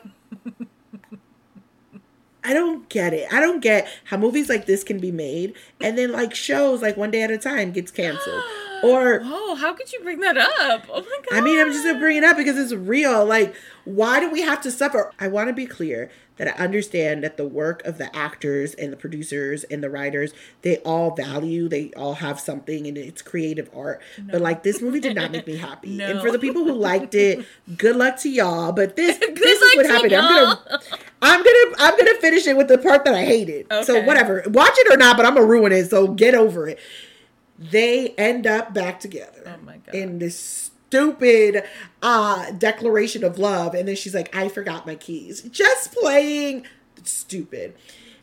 [2.44, 3.28] I don't get it.
[3.34, 6.96] I don't get how movies like this can be made and then like shows like
[6.96, 8.44] one day at a time gets canceled.
[8.86, 10.86] Or Oh, how could you bring that up?
[10.92, 11.38] Oh my god.
[11.38, 13.26] I mean, I'm just gonna bring it up because it's real.
[13.26, 15.12] Like, why do we have to suffer?
[15.20, 18.92] I want to be clear that I understand that the work of the actors and
[18.92, 23.70] the producers and the writers, they all value, they all have something, and it's creative
[23.74, 24.02] art.
[24.20, 26.02] But like, this movie did not make me happy.
[26.06, 27.46] And for the people who liked it,
[27.78, 28.72] good luck to y'all.
[28.74, 30.14] But this, this is what happened.
[30.14, 30.80] I'm gonna,
[31.22, 33.68] I'm gonna, I'm gonna finish it with the part that I hated.
[33.72, 33.84] Okay.
[33.84, 35.90] So whatever, watch it or not, but I'm gonna ruin it.
[35.90, 36.80] So get over it.
[37.58, 39.96] They end up back together Oh my god.
[39.96, 41.64] in this stupid
[42.02, 46.66] uh declaration of love and then she's like i forgot my keys just playing
[47.04, 47.74] stupid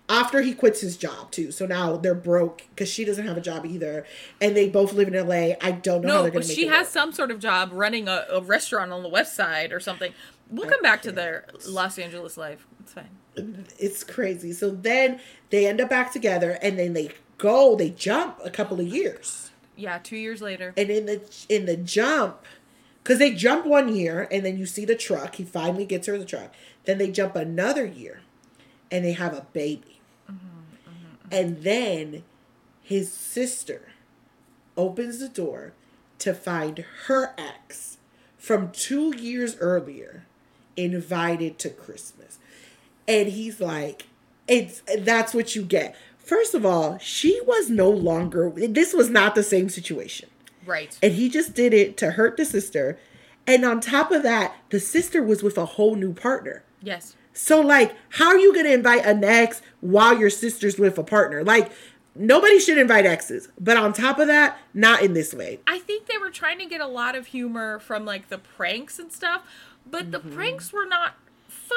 [0.09, 3.41] after he quits his job too so now they're broke because she doesn't have a
[3.41, 4.07] job either
[4.41, 6.87] and they both live in la i don't know how they're gonna make she has
[6.87, 6.93] work.
[6.93, 10.13] some sort of job running a, a restaurant on the west side or something.
[10.51, 12.67] We'll come back to their Los Angeles life.
[12.81, 13.65] It's fine.
[13.79, 15.19] it's crazy so then
[15.51, 17.11] they end up back together and then they
[17.43, 19.51] go they jump a couple of years.
[19.75, 20.73] Yeah, two years later.
[20.77, 22.45] and in the in the jump
[23.03, 26.17] because they jump one year and then you see the truck he finally gets her
[26.17, 26.55] the truck.
[26.85, 28.21] Then they jump another year
[28.93, 30.01] and they have a baby.
[30.31, 32.23] Mm-hmm, mm-hmm, and then
[32.81, 33.89] his sister
[34.77, 35.73] opens the door
[36.21, 37.99] to find her ex
[38.39, 40.27] from two years earlier
[40.77, 42.39] invited to christmas.
[43.09, 44.07] And he's like
[44.47, 49.35] it's that's what you get first of all she was no longer this was not
[49.35, 50.29] the same situation.
[50.65, 50.97] Right.
[51.03, 52.99] and he just did it to hurt the sister.
[53.49, 56.65] And on top of that the sister was with a whole new partner.
[56.81, 57.17] Yes.
[57.33, 61.05] so like how are you going to invite an ex while your sister's with a
[61.05, 61.43] partner?
[61.43, 61.73] Like
[62.15, 63.49] nobody should invite exes.
[63.59, 65.61] But on top of that not in this way.
[65.67, 68.99] I think they were trying to get a lot of humor from like the pranks
[68.99, 69.43] and stuff,
[69.85, 70.35] but the mm-hmm.
[70.35, 71.15] pranks were not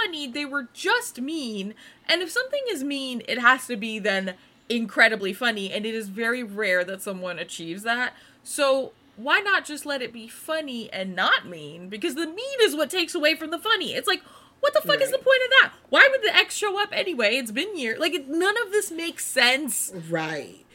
[0.01, 0.27] funny.
[0.27, 1.73] They were just mean.
[2.07, 4.35] And if something is mean, it has to be then
[4.69, 5.71] incredibly funny.
[5.71, 8.13] And it is very rare that someone achieves that.
[8.43, 11.89] So why not just let it be funny and not mean?
[11.89, 13.93] Because the mean is what takes away from the funny.
[13.93, 14.21] It's like,
[14.59, 15.73] what the fuck is the point of that?
[15.89, 17.35] Why would the ex show up anyway?
[17.35, 17.99] It's been years.
[17.99, 19.91] Like, none of this makes sense.
[20.09, 20.65] right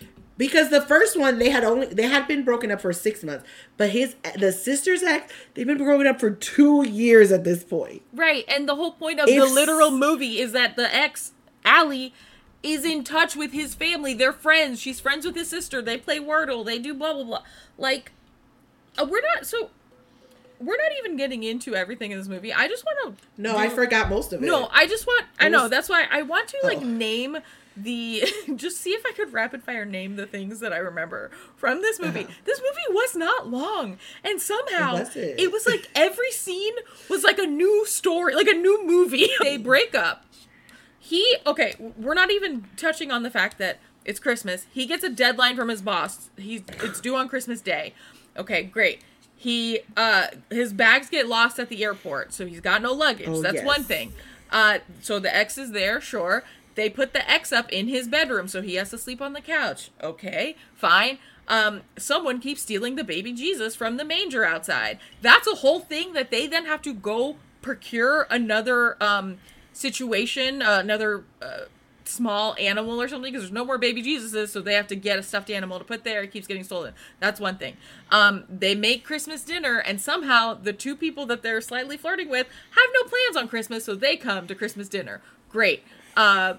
[0.41, 3.45] Because the first one they had only they had been broken up for six months,
[3.77, 8.01] but his the sister's ex they've been broken up for two years at this point.
[8.15, 12.15] Right, and the whole point of the literal movie is that the ex, Allie,
[12.63, 14.15] is in touch with his family.
[14.15, 14.81] They're friends.
[14.81, 15.83] She's friends with his sister.
[15.83, 16.65] They play Wordle.
[16.65, 17.43] They do blah blah blah.
[17.77, 18.13] Like,
[18.97, 19.69] uh, we're not so.
[20.59, 22.51] We're not even getting into everything in this movie.
[22.53, 23.25] I just want to.
[23.37, 24.47] No, I forgot most of it.
[24.47, 25.27] No, I just want.
[25.39, 26.85] I It know was- that's why I want to like Oh.
[26.85, 27.37] name
[27.77, 28.25] the.
[28.57, 32.01] just see if I could rapid fire name the things that I remember from this
[32.01, 32.25] movie.
[32.25, 32.33] Uh-huh.
[32.45, 36.75] This movie was not long, and somehow It it was like every scene
[37.09, 39.29] was like a new story, like a new movie.
[39.41, 40.25] they break up.
[40.99, 41.75] He okay.
[41.97, 44.67] We're not even touching on the fact that it's Christmas.
[44.73, 46.31] He gets a deadline from his boss.
[46.37, 47.95] He's it's due on Christmas Day.
[48.37, 49.03] Okay, great.
[49.37, 53.29] He uh his bags get lost at the airport, so he's got no luggage.
[53.29, 53.67] Oh, That's yes.
[53.67, 54.13] one thing.
[54.51, 56.45] Uh, so the ex is there, sure.
[56.81, 59.43] They put the X up in his bedroom, so he has to sleep on the
[59.43, 59.91] couch.
[60.03, 61.19] Okay, fine.
[61.47, 64.99] Um, someone keeps stealing the baby Jesus from the manger outside.
[65.21, 69.37] That's a whole thing that they then have to go procure another um
[69.75, 71.65] situation, uh, another uh,
[72.07, 75.19] small animal or something, because there's no more baby Jesuses, so they have to get
[75.19, 76.23] a stuffed animal to put there.
[76.23, 76.95] It keeps getting stolen.
[77.19, 77.77] That's one thing.
[78.11, 82.47] Um, they make Christmas dinner, and somehow the two people that they're slightly flirting with
[82.71, 85.21] have no plans on Christmas, so they come to Christmas dinner.
[85.51, 85.83] Great.
[86.17, 86.55] Uh,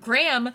[0.00, 0.52] Graham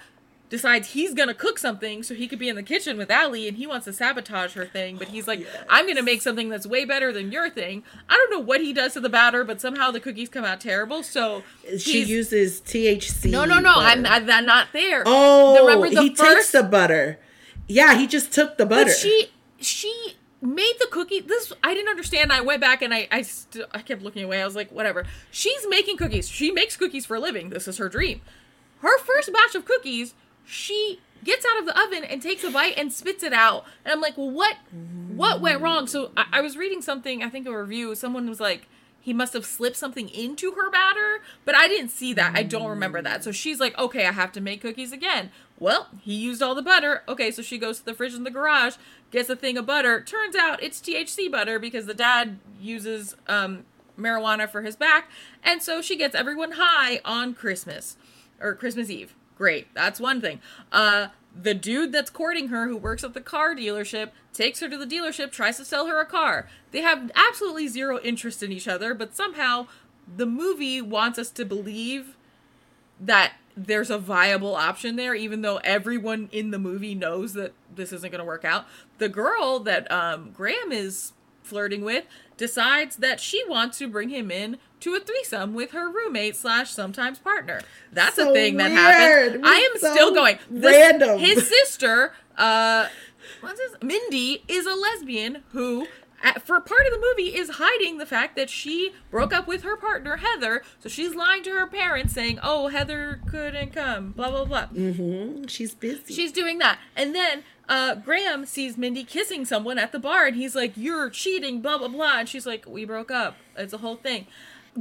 [0.52, 3.56] decides he's gonna cook something so he could be in the kitchen with Allie and
[3.56, 6.84] he wants to sabotage her thing, but he's like, I'm gonna make something that's way
[6.84, 7.84] better than your thing.
[8.10, 10.60] I don't know what he does to the batter, but somehow the cookies come out
[10.60, 11.04] terrible.
[11.04, 11.44] So
[11.80, 13.32] she uses THC.
[13.32, 14.14] No, no, no, I'm, butter.
[14.14, 15.04] I'm, I'm not there.
[15.06, 17.18] Oh, remember the he takes the butter.
[17.68, 18.86] Yeah, he just took the butter.
[18.86, 21.22] But she she made the cookie.
[21.22, 22.34] This I didn't understand.
[22.34, 24.42] I went back and I I st- I kept looking away.
[24.42, 25.06] I was like, whatever.
[25.32, 26.28] She's making cookies.
[26.28, 27.52] She makes cookies for a living.
[27.52, 28.20] This is her dream.
[28.82, 30.13] Her first batch of cookies,
[30.46, 33.65] she gets out of the oven and takes a bite and spits it out.
[33.86, 34.58] And I'm like, well, what
[35.15, 35.88] what went wrong?
[35.88, 37.24] So I, I was reading something.
[37.24, 37.96] I think a review.
[37.96, 38.67] Someone was like.
[39.04, 42.38] He must have slipped something into her batter, but I didn't see that.
[42.38, 43.24] I don't remember that.
[43.24, 45.32] So she's like, okay, I have to make cookies again.
[45.58, 47.02] Well, he used all the butter.
[47.08, 48.76] Okay, so she goes to the fridge in the garage,
[49.10, 50.02] gets a thing of butter.
[50.02, 53.65] Turns out it's THC butter because the dad uses um,
[53.98, 55.10] marijuana for his back.
[55.44, 57.98] And so she gets everyone high on Christmas
[58.41, 59.15] or Christmas Eve.
[59.38, 59.73] Great.
[59.73, 60.39] That's one thing.
[60.71, 61.08] Uh,
[61.39, 64.86] the dude that's courting her, who works at the car dealership, takes her to the
[64.86, 66.47] dealership, tries to sell her a car.
[66.71, 69.67] They have absolutely zero interest in each other, but somehow
[70.13, 72.17] the movie wants us to believe
[72.99, 77.91] that there's a viable option there, even though everyone in the movie knows that this
[77.91, 78.65] isn't going to work out.
[78.97, 81.13] The girl that um, Graham is
[81.52, 82.06] flirting with
[82.38, 86.72] decides that she wants to bring him in to a threesome with her roommate slash
[86.72, 87.60] sometimes partner.
[87.92, 89.46] That's a thing that happened.
[89.46, 90.40] I am So still going.
[90.50, 91.20] This- random.
[91.20, 92.88] His sister, uh,
[93.42, 93.76] what's his?
[93.84, 95.88] Mindy is a lesbian who.
[96.24, 99.64] At, for part of the movie is hiding the fact that she broke up with
[99.64, 104.30] her partner Heather, so she's lying to her parents saying, "Oh, Heather couldn't come." Blah
[104.30, 104.68] blah blah.
[104.68, 106.14] Mm, she's busy.
[106.14, 106.78] She's doing that.
[106.96, 111.10] And then uh, Graham sees Mindy kissing someone at the bar and he's like, You're
[111.10, 112.20] cheating, blah, blah, blah.
[112.20, 113.38] And she's like, We broke up.
[113.58, 114.28] It's a whole thing.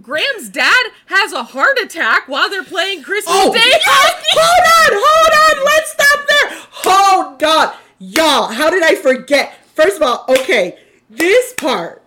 [0.01, 3.61] Graham's dad has a heart attack while they're playing Christmas Oh, Day.
[3.65, 4.25] yes!
[4.33, 5.65] hold on, hold on.
[5.65, 6.59] Let's stop there.
[6.73, 8.53] Hold on, y'all.
[8.53, 9.55] How did I forget?
[9.75, 12.03] First of all, okay, this part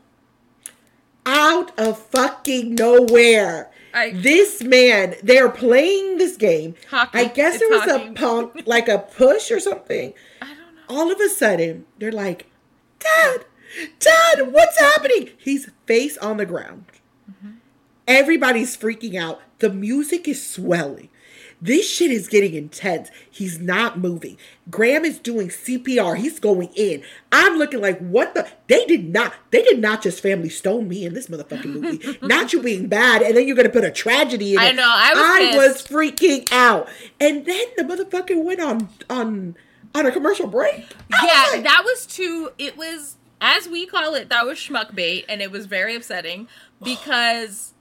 [1.26, 3.70] out of fucking nowhere.
[3.94, 6.76] I- this man, they're playing this game.
[6.90, 7.20] Hockey.
[7.20, 8.08] I guess It's it was hockey.
[8.10, 10.14] a punk, like a push or something.
[10.88, 11.04] I don't know.
[11.04, 12.50] All of a sudden, they're like,
[13.00, 13.46] Dad,
[14.00, 15.30] Dad, what's happening?
[15.38, 16.86] He's face on the ground.
[17.30, 17.52] Mm-hmm.
[18.08, 19.42] Everybody's freaking out.
[19.60, 21.10] The music is swelling.
[21.64, 23.10] This shit is getting intense.
[23.32, 24.38] He's not moving.
[24.70, 26.18] Graham is doing CPR.
[26.18, 27.04] He's going in.
[27.32, 28.46] I'm looking like, what the?
[28.68, 29.34] They did not.
[29.52, 32.18] They did not just family stone me in this motherfucking movie.
[32.22, 34.76] not you being bad, and then you're gonna put a tragedy in I it.
[34.76, 36.90] know, I was I was freaking out.
[37.22, 39.56] And then the motherfucker went on on
[39.96, 40.96] on a commercial break.
[41.12, 42.52] I Yeah, was like, that was too.
[42.58, 46.48] It was, as we call it, that was schmuck bait, and it was very upsetting
[46.84, 47.74] because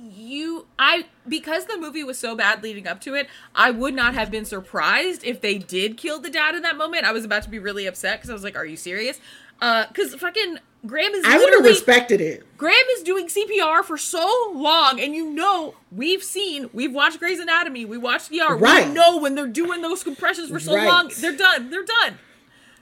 [0.00, 4.14] you, I, because the movie was so bad leading up to it, I would not
[4.14, 7.04] have been surprised if they did kill the dad in that moment.
[7.04, 9.20] I was about to be really upset because I was like, "Are you serious?"
[9.60, 12.44] Uh, because fucking Graham is I would have respected it.
[12.56, 17.40] Graham is doing CPR for so long, and you know we've seen, we've watched Grey's
[17.40, 18.86] Anatomy, we watched ER, Right.
[18.88, 20.86] we know when they're doing those compressions for so Right.
[20.86, 22.18] long, they're done, they're done.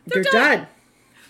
[0.07, 0.33] They're, done.
[0.59, 0.67] done.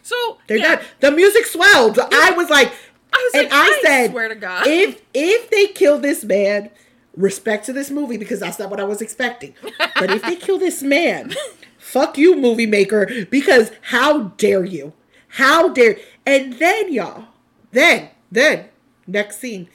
[0.03, 0.85] So They're yeah, done.
[1.01, 1.99] The music swelled.
[1.99, 2.73] I was like,
[3.13, 4.67] I was and like, I I said, swear to God.
[4.67, 6.71] if if they kill this man,
[7.17, 9.55] respect to this movie because that's not what I was expecting.
[9.95, 11.33] But if they kill this man,
[11.79, 14.93] fuck you, movie maker, because how dare you?
[15.29, 17.27] How dare and then y'all,
[17.73, 18.67] then, then,
[19.07, 19.69] next scene.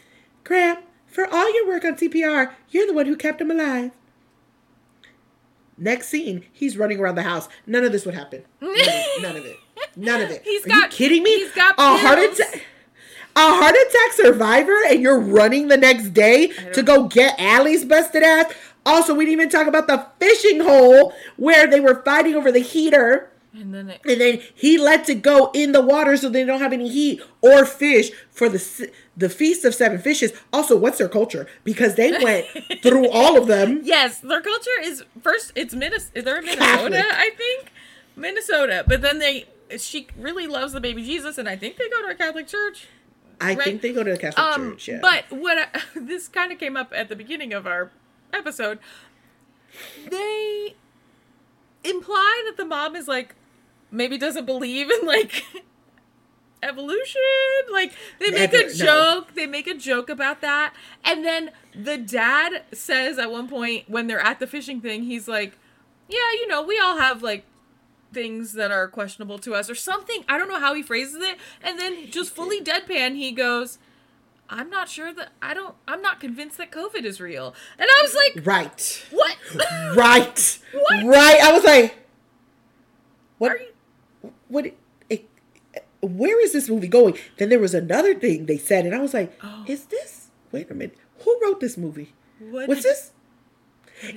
[0.44, 3.92] Graham, for all your work on CPR, you're the one who kept him alive.
[5.78, 7.50] Next scene, he's running around the house.
[7.66, 8.44] None of this would happen.
[8.62, 9.22] None of it.
[9.22, 9.58] None of it.
[9.96, 10.42] None of it.
[10.44, 11.38] He's Are got- you kidding me?
[11.40, 12.66] he's got a heart attack.
[13.34, 18.24] A heart attack survivor, and you're running the next day to go get Allie's busted
[18.24, 18.54] ass.
[18.86, 22.60] Also, we didn't even talk about the fishing hole where they were fighting over the
[22.60, 23.31] heater.
[23.54, 26.62] And then it, And then he lets it go in the water so they don't
[26.62, 30.32] have any heat or fish for the the feast of seven fishes.
[30.54, 31.48] Also, what's their culture?
[31.66, 32.46] Because they went
[32.82, 33.82] through all of them.
[33.84, 35.52] yes, their culture is first.
[35.56, 36.22] It's Minnesota.
[36.22, 37.06] They're in Minnesota, Catholic.
[37.12, 37.72] I think.
[38.16, 39.46] Minnesota, but then they.
[39.78, 42.88] She really loves the baby Jesus, and I think they go to a Catholic church.
[43.42, 43.64] I Right.
[43.64, 44.88] think they go to the Catholic Um, church.
[44.88, 45.00] Yeah.
[45.02, 45.68] But what I,
[46.00, 47.92] this kind of came up at the beginning of our
[48.34, 48.80] episode.
[50.10, 50.76] They
[51.84, 53.36] imply that the mom is like
[53.92, 55.44] maybe doesn't believe in like
[56.64, 57.22] evolution.
[57.72, 58.74] Like they make Never, a no.
[58.74, 59.36] joke.
[59.36, 60.74] They make a joke about that,
[61.04, 65.28] and then the dad says at one point when they're at the fishing thing, he's
[65.28, 65.58] like,
[66.10, 67.46] "Yeah, you know, we all have like."
[68.14, 71.38] things that are questionable to us or something i don't know how he phrases it
[71.64, 73.78] and then just fully deadpan he goes
[74.50, 78.02] i'm not sure that i don't i'm not convinced that covid is real and i
[78.02, 79.06] was like right.
[79.12, 79.38] what
[79.96, 80.60] Right.
[80.74, 81.04] What?
[81.06, 81.40] Right.
[81.42, 81.96] I was like,
[83.38, 83.54] what?
[83.54, 83.71] Are you-
[84.48, 84.72] What?
[85.10, 85.28] It,
[86.02, 87.18] where is this movie going?
[87.38, 89.64] Then there was another thing they said, and I was like, Oh.
[89.68, 90.28] is this?
[90.52, 90.98] Wait a minute.
[91.24, 92.14] Who wrote this movie?
[92.40, 93.12] What What's this?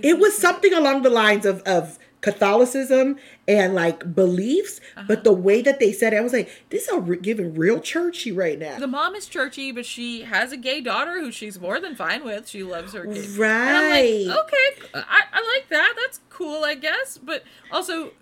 [0.03, 5.05] It was something along the lines of of Catholicism and like beliefs, Uh-huh.
[5.07, 7.81] but the way that they said it, I was like, this is re- giving real
[7.81, 8.79] churchy right now.
[8.79, 12.25] the mom is churchy but she has a gay daughter who she's more than fine
[12.25, 14.25] with she loves her kid and i'm Right.
[14.27, 18.13] like okay I, I like that that's cool i guess but also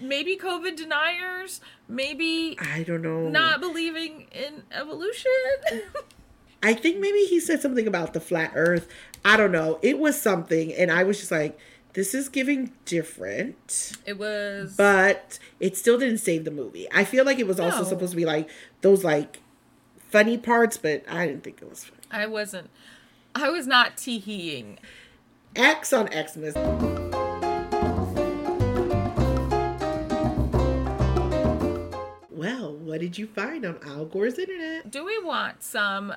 [0.00, 3.28] maybe covid deniers maybe I don't know.
[3.28, 5.30] not believing in evolution
[6.62, 8.88] I think maybe he said something about the flat earth.
[9.22, 9.78] I don't know.
[9.82, 11.58] It was something, and I was just like,
[11.92, 16.88] this is giving different, it was but it still didn't save the movie.
[16.92, 18.48] I feel like it was also supposed to be like
[18.80, 19.40] those like
[20.08, 22.00] funny parts, but I didn't think it was funny.
[22.10, 22.70] I wasn't.
[23.34, 24.78] I was not teeheeing.
[25.54, 27.03] X on EXmas.
[32.84, 34.90] What did you find on Al Gore's internet?
[34.90, 36.14] Do we want some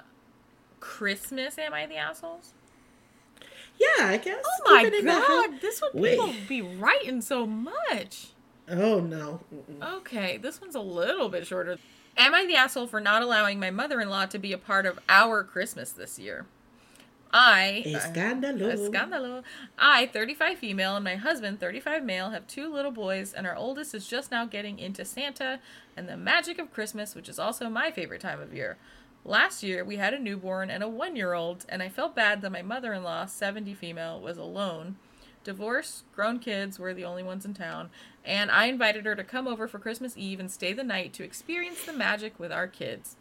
[0.80, 1.58] Christmas?
[1.58, 2.54] Am I the assholes?
[3.80, 4.44] Yeah, I guess.
[4.46, 5.28] Oh my Keep it in the house.
[5.28, 5.62] god!
[5.62, 6.20] This would Wait.
[6.20, 8.30] people be writing so much.
[8.70, 9.42] Oh no.
[9.82, 11.78] Okay, this one's a little bit shorter.
[12.18, 15.44] Am I the asshole for not allowing my mother-in-law to be a part of our
[15.44, 16.48] Christmas this year?
[17.40, 18.74] I Escándalo.
[18.74, 19.44] Escándalo.
[19.78, 23.94] I, 35 female, and my husband, 35 male, have two little boys, and our oldest
[23.94, 25.60] is just now getting into Santa
[25.96, 28.78] and the magic of Christmas, which is also my favorite time of year.
[29.24, 32.42] Last year, we had a newborn and a one year old, and I felt bad
[32.42, 34.96] that my mother in law, 70 female, was alone.
[35.44, 37.92] Divorced, grown kids were the only ones in town,
[38.26, 41.24] and I invited her to come over for Christmas Eve and stay the night to
[41.24, 43.16] experience the magic with our kids.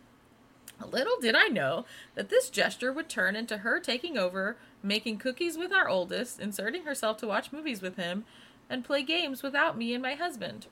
[0.91, 1.85] Little did I know
[2.15, 6.85] that this gesture would turn into her taking over, making cookies with our oldest, inserting
[6.85, 8.25] herself to watch movies with him,
[8.69, 10.67] and play games without me and my husband.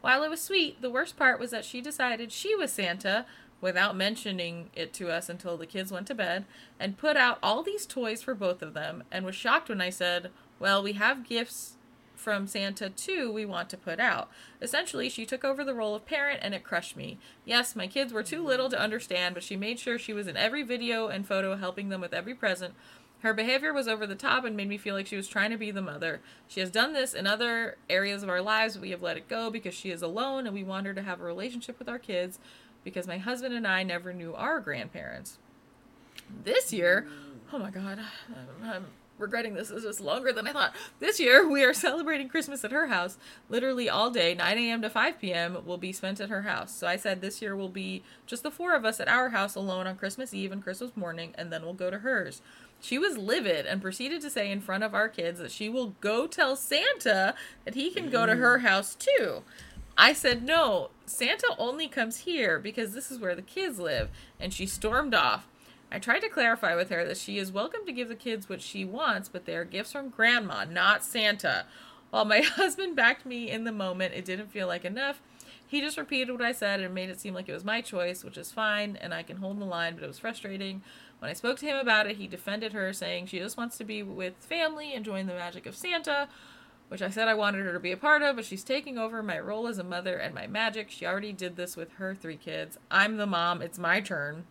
[0.00, 3.26] While it was sweet, the worst part was that she decided she was Santa,
[3.60, 6.44] without mentioning it to us until the kids went to bed,
[6.78, 9.90] and put out all these toys for both of them, and was shocked when I
[9.90, 11.75] said, Well, we have gifts
[12.16, 14.28] from Santa too we want to put out.
[14.60, 17.18] Essentially, she took over the role of parent and it crushed me.
[17.44, 20.36] Yes, my kids were too little to understand, but she made sure she was in
[20.36, 22.74] every video and photo helping them with every present.
[23.20, 25.56] Her behavior was over the top and made me feel like she was trying to
[25.56, 26.20] be the mother.
[26.48, 29.50] She has done this in other areas of our lives, we have let it go
[29.50, 32.38] because she is alone and we want her to have a relationship with our kids
[32.84, 35.38] because my husband and I never knew our grandparents.
[36.44, 37.06] This year,
[37.52, 37.98] oh my god,
[38.28, 38.86] I'm, I'm
[39.18, 39.68] regretting this.
[39.68, 40.74] This is longer than I thought.
[41.00, 43.18] This year, we are celebrating Christmas at her house.
[43.48, 44.82] Literally all day, 9 a.m.
[44.82, 46.74] to 5 p.m., will be spent at her house.
[46.74, 49.54] So I said this year will be just the four of us at our house
[49.54, 52.42] alone on Christmas Eve and Christmas morning, and then we'll go to hers.
[52.80, 55.94] She was livid and proceeded to say in front of our kids that she will
[56.00, 58.38] go tell Santa that he can go to mm.
[58.38, 59.42] her house too.
[59.98, 64.10] I said, no, Santa only comes here because this is where the kids live.
[64.38, 65.46] And she stormed off.
[65.96, 68.60] I tried to clarify with her that she is welcome to give the kids what
[68.60, 71.64] she wants, but they are gifts from grandma, not Santa.
[72.10, 75.22] While my husband backed me in the moment, it didn't feel like enough.
[75.66, 78.24] He just repeated what I said and made it seem like it was my choice,
[78.24, 80.82] which is fine, and I can hold the line, but it was frustrating.
[81.18, 83.84] When I spoke to him about it, he defended her, saying she just wants to
[83.84, 86.28] be with family, enjoying the magic of Santa.
[86.88, 89.22] which I said I wanted her to be a part of, but she's taking over
[89.22, 90.90] my role as a mother and my magic.
[90.90, 92.76] She already did this with her three kids.
[92.90, 93.62] I'm the mom.
[93.62, 94.44] It's my turn.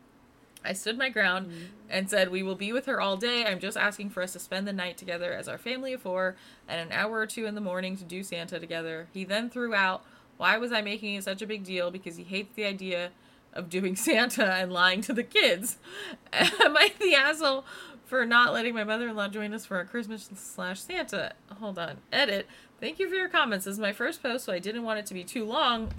[0.66, 1.68] I stood my ground mm.
[1.90, 3.46] and said, We will be with her all day.
[3.46, 6.36] I'm just asking for us to spend the night together as our family of four
[6.68, 9.08] and an hour or two in the morning to do Santa together.
[9.14, 10.04] He then threw out,
[10.38, 11.92] Why was I making it such a big deal?
[11.92, 13.12] Because he hates the idea
[13.54, 15.78] of doing Santa and lying to the kids.
[16.34, 17.66] Am I the asshole
[18.06, 21.34] for not letting my mother in law join us for our Christmas slash Santa?
[21.60, 21.98] Hold on.
[22.12, 22.48] Edit.
[22.82, 23.66] Thank you for your comments.
[23.66, 25.94] This is my first post, so I didn't want it to be too long.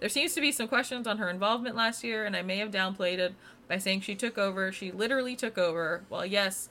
[0.00, 2.70] There seems to be some questions on her involvement last year, and I may have
[2.70, 3.34] downplayed it
[3.68, 4.72] by saying she took over.
[4.72, 6.04] She literally took over.
[6.08, 6.70] Well, yes,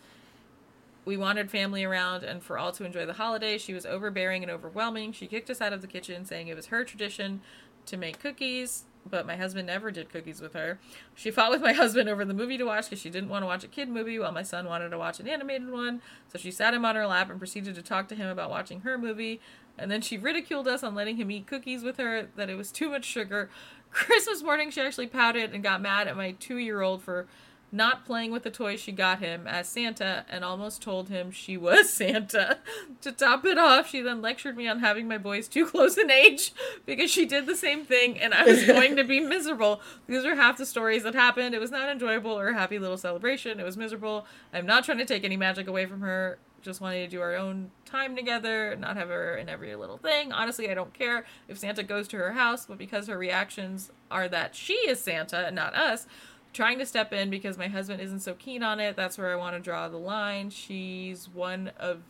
[1.05, 3.61] we wanted family around and for all to enjoy the holidays.
[3.61, 5.13] She was overbearing and overwhelming.
[5.13, 7.41] She kicked us out of the kitchen, saying it was her tradition
[7.85, 10.79] to make cookies, but my husband never did cookies with her.
[11.15, 13.47] She fought with my husband over the movie to watch because she didn't want to
[13.47, 16.01] watch a kid movie while my son wanted to watch an animated one.
[16.31, 18.81] So she sat him on her lap and proceeded to talk to him about watching
[18.81, 19.41] her movie.
[19.77, 22.71] And then she ridiculed us on letting him eat cookies with her, that it was
[22.71, 23.49] too much sugar.
[23.91, 27.27] Christmas morning, she actually pouted and got mad at my two year old for
[27.71, 31.55] not playing with the toy she got him as Santa and almost told him she
[31.55, 32.59] was Santa.
[33.01, 36.11] to top it off, she then lectured me on having my boys too close in
[36.11, 36.53] age
[36.85, 39.81] because she did the same thing and I was going to be miserable.
[40.07, 41.55] These are half the stories that happened.
[41.55, 43.59] It was not enjoyable or a happy little celebration.
[43.59, 44.25] It was miserable.
[44.53, 46.39] I'm not trying to take any magic away from her.
[46.61, 50.31] Just wanted to do our own time together, not have her in every little thing.
[50.31, 54.27] Honestly, I don't care if Santa goes to her house, but because her reactions are
[54.27, 56.05] that she is Santa and not us,
[56.53, 58.95] trying to step in because my husband isn't so keen on it.
[58.95, 60.49] That's where I want to draw the line.
[60.49, 62.01] She's one of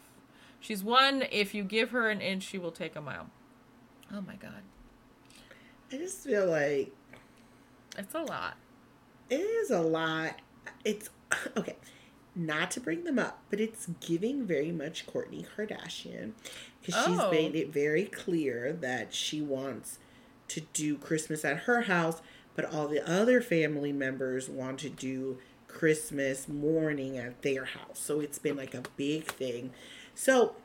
[0.60, 3.28] she's one if you give her an inch, she will take a mile.
[4.14, 4.62] Oh my god.
[5.92, 6.92] I just feel like
[7.98, 8.56] It's a lot.
[9.30, 10.36] it is a lot.
[10.86, 11.10] It's
[11.58, 11.76] okay,
[12.36, 16.32] not to bring them up, but it's giving very much Kourtney Kardashian
[16.82, 17.30] because she's Oh.
[17.32, 20.00] made it very clear that she wants
[20.50, 22.22] to do Christmas at her house,
[22.62, 27.99] but all the other family members want to do Christmas morning at their house.
[27.99, 29.72] So it's been like a big thing.
[30.14, 30.55] So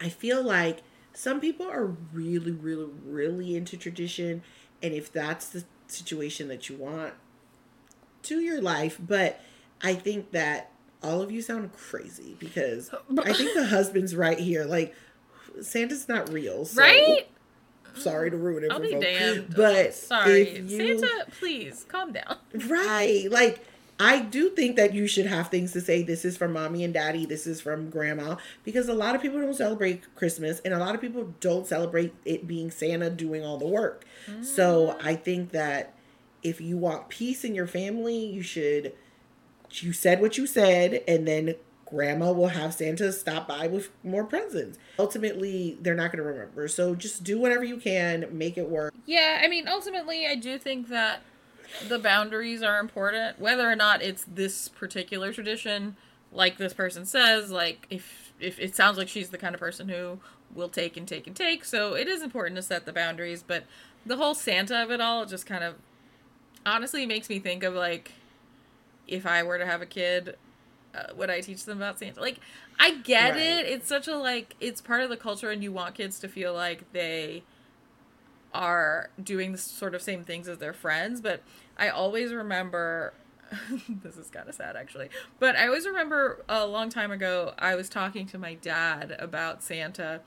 [0.00, 0.82] I feel like
[1.12, 4.42] some people are really, really, really into tradition.
[4.80, 7.14] And if that's the situation that you want,
[8.24, 8.98] to your life.
[9.00, 9.40] But
[9.82, 10.70] I think that
[11.02, 14.64] all of you sound crazy because I think the husband's right here.
[14.64, 14.94] Like,
[15.62, 16.64] Santa's not real.
[16.64, 17.26] So, right?
[17.96, 19.54] Sorry to ruin it I'll for be damned.
[19.54, 20.42] But Sorry.
[20.42, 22.36] if you- Santa, please calm down.
[22.68, 23.30] Right.
[23.30, 23.64] Like
[24.00, 26.92] I do think that you should have things to say this is from mommy and
[26.92, 30.78] daddy, this is from grandma because a lot of people don't celebrate Christmas and a
[30.78, 34.04] lot of people don't celebrate it being Santa doing all the work.
[34.42, 35.06] So mm.
[35.06, 35.94] I think that
[36.42, 38.92] if you want peace in your family, you should
[39.70, 41.54] you said what you said and then
[41.92, 44.78] grandma will have Santa stop by with more presents.
[44.98, 46.66] Ultimately, they're not going to remember.
[46.68, 48.94] So just do whatever you can, make it work.
[49.06, 51.22] Yeah, I mean, ultimately, I do think that
[51.88, 55.96] the boundaries are important, whether or not it's this particular tradition,
[56.32, 57.50] like this person says.
[57.50, 60.18] Like, if if it sounds like she's the kind of person who
[60.54, 63.44] will take and take and take, so it is important to set the boundaries.
[63.46, 63.64] But
[64.04, 65.74] the whole Santa of it all just kind of
[66.64, 68.12] honestly makes me think of like
[69.06, 70.36] if I were to have a kid.
[70.94, 72.20] Uh, would I teach them about Santa?
[72.20, 72.38] Like,
[72.78, 73.40] I get Right.
[73.40, 73.66] it.
[73.66, 76.52] It's such a like, it's part of the culture, and you want kids to feel
[76.52, 77.42] like they
[78.54, 81.42] are doing the sort of same things as their friends, but
[81.78, 83.14] I always remember
[83.88, 85.08] this is kind of sad actually.
[85.38, 89.62] But I always remember a long time ago I was talking to my dad about
[89.62, 90.20] Santa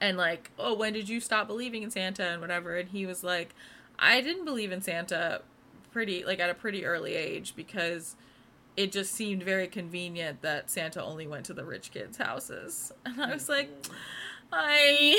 [0.00, 3.24] and like, "Oh, when did you stop believing in Santa and whatever?" And he was
[3.24, 3.54] like,
[3.98, 5.42] "I didn't believe in Santa
[5.90, 8.14] pretty like at a pretty early age because
[8.78, 13.20] it just seemed very convenient that Santa only went to the rich kids' houses." And
[13.20, 13.68] I was like,
[14.52, 15.18] I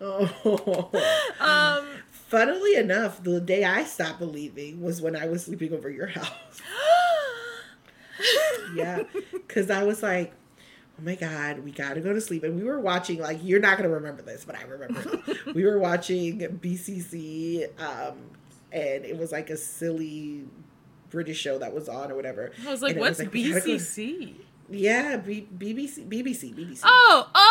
[0.00, 0.90] Oh.
[1.40, 1.86] um
[2.28, 6.60] Funnily enough, the day I stopped believing was when I was sleeping over your house.
[8.74, 10.34] yeah, because I was like,
[10.98, 12.44] oh my God, we got to go to sleep.
[12.44, 15.22] And we were watching, like, you're not going to remember this, but I remember.
[15.54, 18.18] we were watching BCC, um,
[18.72, 20.44] and it was like a silly
[21.10, 22.52] British show that was on or whatever.
[22.66, 24.34] I was like, And what's gotta go- BCC?
[24.70, 26.80] Yeah, B- BBC, BBC, BBC.
[26.84, 27.47] Oh, oh,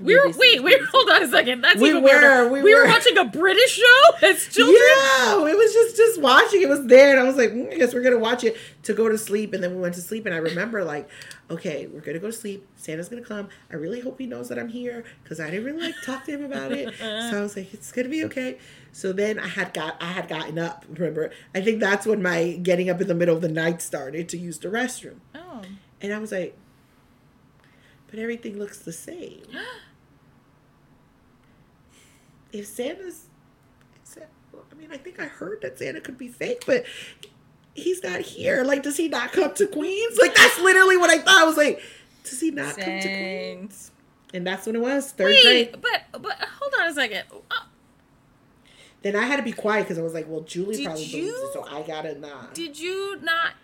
[0.00, 1.60] we were wait, wait, hold on a second.
[1.62, 2.48] That's We even were, weirder.
[2.52, 2.82] we We, were.
[2.82, 2.88] were.
[2.88, 4.76] watching a British show as children.
[4.76, 6.62] Yeah, it was just just watching.
[6.62, 8.92] It was there, and I was like, mm, I guess we're gonna watch it to
[8.94, 9.52] go to sleep.
[9.54, 11.08] And then we went to sleep, and I remember like,
[11.50, 12.66] okay, we're gonna go to sleep.
[12.76, 13.48] Santa's gonna come.
[13.70, 16.32] I really hope he knows that I'm here because I didn't really like talk to
[16.32, 16.94] him about it.
[16.98, 18.58] so I was like, it's gonna be okay.
[18.92, 20.84] So then I had got I had gotten up.
[20.88, 24.28] Remember, I think that's when my getting up in the middle of the night started
[24.30, 25.62] to use the restroom, Oh,
[26.00, 26.56] and I was like.
[28.14, 29.42] But everything looks the same.
[32.52, 33.24] if Santa's,
[34.04, 34.20] Sa-
[34.70, 36.84] I mean, I think I heard that Santa could be fake, but
[37.74, 38.62] he's not here.
[38.62, 40.16] Like, does he not come to Queens?
[40.16, 41.42] Like, that's literally what I thought.
[41.42, 41.82] I was like,
[42.22, 43.90] does he not come to Queens?
[44.32, 45.82] And that's when it was third Wait, grade.
[45.82, 47.24] but but hold on a second.
[47.50, 47.64] Uh,
[49.02, 51.52] Then I had to be quiet because I was like, well, Juli probably believes it,
[51.52, 52.54] so I gotta not.
[52.54, 53.54] did you not?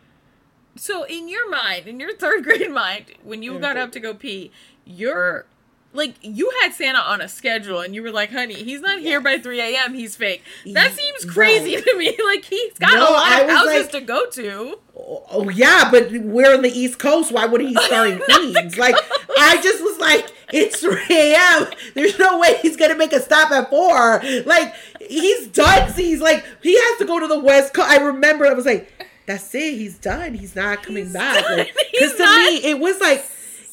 [0.81, 4.15] So in your mind, in your third grade mind, when you got up to go
[4.15, 4.51] pee,
[4.87, 5.45] you're
[5.93, 9.21] like you had Santa on a schedule, and you were like, "Honey, he's not here
[9.21, 9.93] by three a.m.
[9.93, 11.85] He's fake." That seems crazy right.
[11.85, 12.17] to me.
[12.25, 14.79] Like he's got No, a lot of houses like- to go to.
[14.97, 17.31] Oh, oh, yeah, but we're on the East Coast.
[17.33, 18.79] Why would he start in oh Queens?
[18.79, 18.95] Like,
[19.39, 21.67] I just was like, it's 3 a.m.
[21.95, 24.23] There's no way he's gonna make a stop at four.
[24.47, 25.93] Like, he's done.
[25.93, 27.89] He's like, he has to go to the West Coast.
[27.91, 28.93] I remember I was like,
[29.27, 29.75] that's it.
[29.75, 30.35] He's done.
[30.35, 31.45] He's not coming He's back.
[31.47, 33.25] Because He's to not- me, it was like.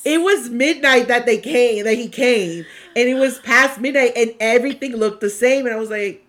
[0.06, 4.34] It was midnight that they came, that he came, and it was past midnight, and
[4.40, 5.66] everything looked the same.
[5.66, 6.26] And I was like,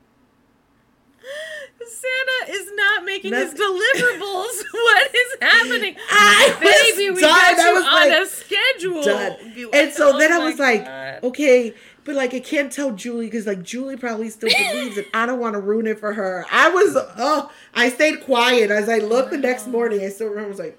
[1.78, 4.64] Santa is not making his deliverables.
[4.72, 5.96] what is happening?
[6.10, 7.30] I was Baby, we done.
[7.30, 9.02] got you was on like, a schedule.
[9.02, 9.70] done.
[9.72, 11.74] And so oh then I was like, okay,
[12.08, 15.08] but like I can't tell Juli because like Juli probably still believes it.
[15.12, 16.46] I don't want to ruin it for her.
[16.50, 20.00] I was oh, I stayed quiet as I looked the next morning.
[20.00, 20.78] I still remember I was like,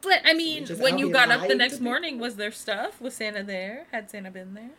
[0.00, 2.98] But I mean, when you got up the next morning, was there stuff?
[2.98, 3.88] Was Santa there?
[3.92, 4.70] Had Santa been there?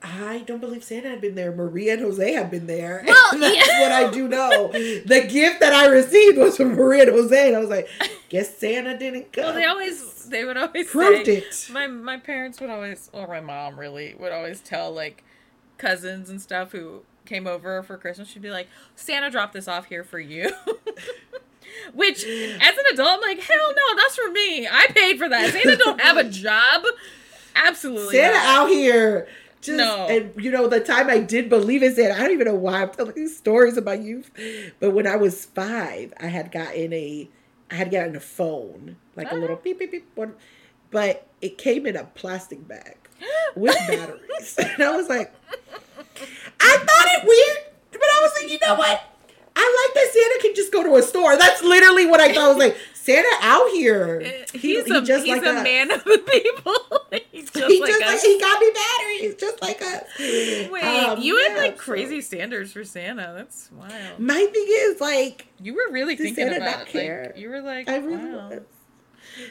[0.00, 1.50] I don't believe Santa had been there.
[1.50, 3.02] Maria and Jose had been there.
[3.06, 3.80] Well, that's yeah.
[3.80, 4.68] what I do know.
[4.70, 7.88] The gift that I received was from Maria and Jose, and I was like,
[8.28, 9.44] guess Santa didn't come.
[9.44, 11.68] Well, they always they would always Proved say, it.
[11.72, 15.24] My my parents would always, or my mom really would always tell like
[15.78, 18.28] cousins and stuff who came over for Christmas.
[18.28, 20.52] She'd be like, Santa dropped this off here for you.
[21.92, 24.66] Which, as an adult, I'm like, hell no, that's for me.
[24.66, 25.52] I paid for that.
[25.52, 26.82] Santa don't have a job.
[27.54, 28.16] Absolutely.
[28.16, 28.46] Santa not.
[28.46, 29.28] out here.
[29.60, 30.06] Just, No.
[30.08, 32.82] And you know, the time I did believe in Santa, I don't even know why
[32.82, 34.30] I'm telling these stories about youth.
[34.80, 37.28] But when I was five, I had gotten a,
[37.70, 39.40] I had gotten a phone, like a uh-huh.
[39.40, 40.34] little beep beep beep one,
[40.90, 42.96] but it came in a plastic bag
[43.54, 45.34] with batteries, and I was like,
[46.60, 49.04] I thought it weird, but I was like, you know what?
[49.60, 51.36] I like that Santa can just go to a store.
[51.36, 52.44] That's literally what I thought.
[52.44, 52.76] I was like,
[53.12, 54.20] Santa out here.
[54.52, 55.62] He's He- a just he's like a us.
[55.64, 56.74] man of the people.
[57.32, 58.08] he's just he like just us.
[58.08, 60.02] like, he got me batteries, just like us.
[60.70, 63.32] Wait, Um, you had like so- crazy standards for Santa.
[63.36, 64.18] That's wild.
[64.20, 66.92] My thing is like, You were really thinking Santa about not it.
[66.92, 67.22] care?
[67.34, 68.48] Like, you were like, I really wow.
[68.50, 68.60] was.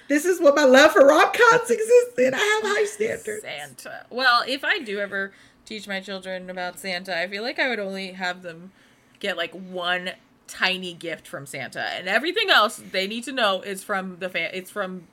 [0.09, 2.33] This is what my love for rom coms existed.
[2.33, 3.41] I have high standards.
[3.43, 4.05] Santa.
[4.09, 5.31] Well, if I do ever
[5.65, 8.71] teach my children about Santa, I feel like I would only have them
[9.19, 10.11] get like one
[10.47, 14.49] tiny gift from Santa, and everything else they need to know is from the fan.
[14.53, 15.07] It's from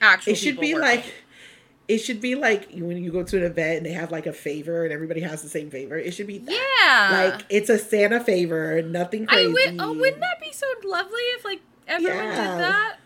[0.00, 0.32] actual.
[0.32, 0.88] It should be working.
[0.88, 1.14] like,
[1.88, 4.32] it should be like when you go to an event and they have like a
[4.32, 5.96] favor and everybody has the same favor.
[5.98, 6.50] It should be that.
[7.12, 9.52] yeah, like it's a Santa favor, nothing I crazy.
[9.52, 9.76] would.
[9.80, 12.30] Oh, wouldn't that be so lovely if like everyone Yeah.
[12.30, 12.98] did that?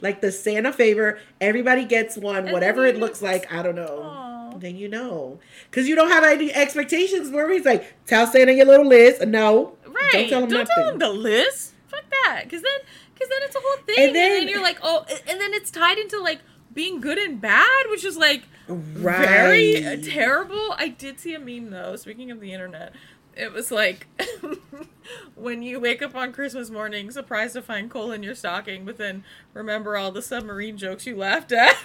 [0.00, 3.52] like the Santa favor, everybody gets one, then whatever it looks like.
[3.52, 4.00] I don't know.
[4.02, 4.58] Aw.
[4.58, 5.38] Then you know,
[5.70, 7.30] because you don't have any expectations.
[7.30, 9.24] Where he's like, tell Santa your little list.
[9.26, 10.28] No, Right.
[10.30, 10.92] Don't tell him nothing.
[10.94, 11.72] him the list.
[11.88, 12.42] Fuck that.
[12.44, 12.80] Because then,
[13.14, 15.52] because then it's a whole thing, And and then, then- you're like, oh, and then
[15.54, 16.40] it's tied into like
[16.72, 19.26] being good and bad, which is like right.
[19.28, 20.74] very terrible.
[20.78, 21.96] I did see a meme though.
[21.96, 22.94] Speaking of the internet,
[23.36, 24.06] it was like
[25.34, 28.98] when you wake up on Christmas morning, surprised to find coal in your stocking, but
[28.98, 29.24] then
[29.54, 31.74] remember all the submarine jokes you laughed at.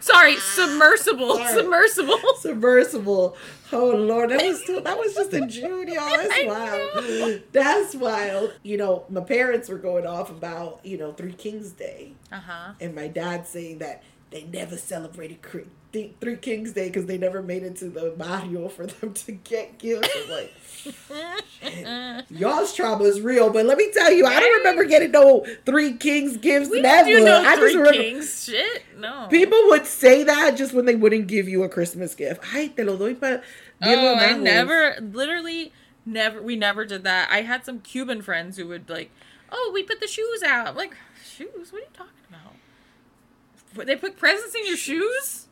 [0.00, 1.54] Sorry, submersible, Sorry.
[1.54, 2.18] submersible.
[2.38, 3.36] submersible.
[3.72, 6.16] Oh Lord, that was that was just in June, y'all.
[6.16, 7.42] That's wild.
[7.52, 8.54] That's wild.
[8.62, 12.72] You know, my parents were going off about you know Three Kings Day, Uh huh.
[12.80, 15.42] and my dad saying that they never celebrated
[15.90, 19.14] Cre- Th- Three Kings Day because they never made it to the barrio for them
[19.14, 20.08] to get gifts.
[20.14, 25.10] I'm like, y'all's trauma is real, but let me tell you, I don't remember getting
[25.10, 26.70] no Three Kings gifts.
[26.70, 27.08] We never.
[27.08, 28.82] do know I Three just remember Kings shit.
[28.96, 29.26] No.
[29.30, 32.42] People would say that just when they wouldn't give you a Christmas gift.
[32.54, 33.42] I te lo doy para
[33.80, 35.72] Oh, I never, literally,
[36.04, 36.42] never.
[36.42, 37.28] We never did that.
[37.30, 39.10] I had some Cuban friends who would like,
[39.52, 40.66] oh, we put the shoes out.
[40.68, 41.72] I'm like, shoes?
[41.72, 43.86] What are you talking about?
[43.86, 45.46] They put presents in your shoes?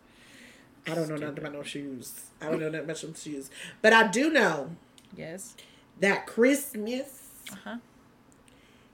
[0.87, 2.26] I don't know nothing about no shoes.
[2.41, 3.51] I don't know that much about shoes.
[3.82, 4.76] But I do know
[5.16, 5.55] Yes.
[6.01, 7.22] that Christmas
[7.53, 7.76] Uh huh.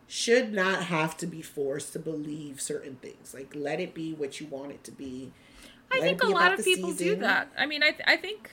[0.06, 3.32] should not have to be forced to believe certain things.
[3.34, 5.32] Like, let it be what you want it to be.
[5.90, 7.48] I Let think a lot of people do that.
[7.56, 8.50] I mean, I th- I think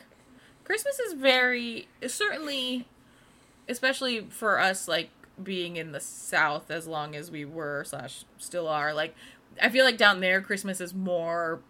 [0.65, 2.87] Christmas is very certainly,
[3.67, 5.09] especially for us, like
[5.41, 8.93] being in the South as long as we were slash still are.
[8.93, 9.15] Like,
[9.61, 11.61] I feel like down there Christmas is more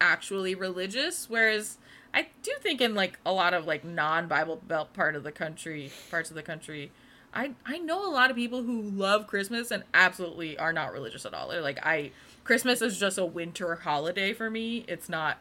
[0.00, 1.78] actually religious, whereas
[2.12, 5.32] I do think in like a lot of like non Bible Belt part of the
[5.32, 6.92] country, parts of the country,
[7.34, 11.24] I I know a lot of people who love Christmas and absolutely are not religious
[11.26, 11.48] at all.
[11.48, 12.12] They're like I
[12.44, 14.84] Christmas is just a winter holiday for me.
[14.86, 15.38] It's not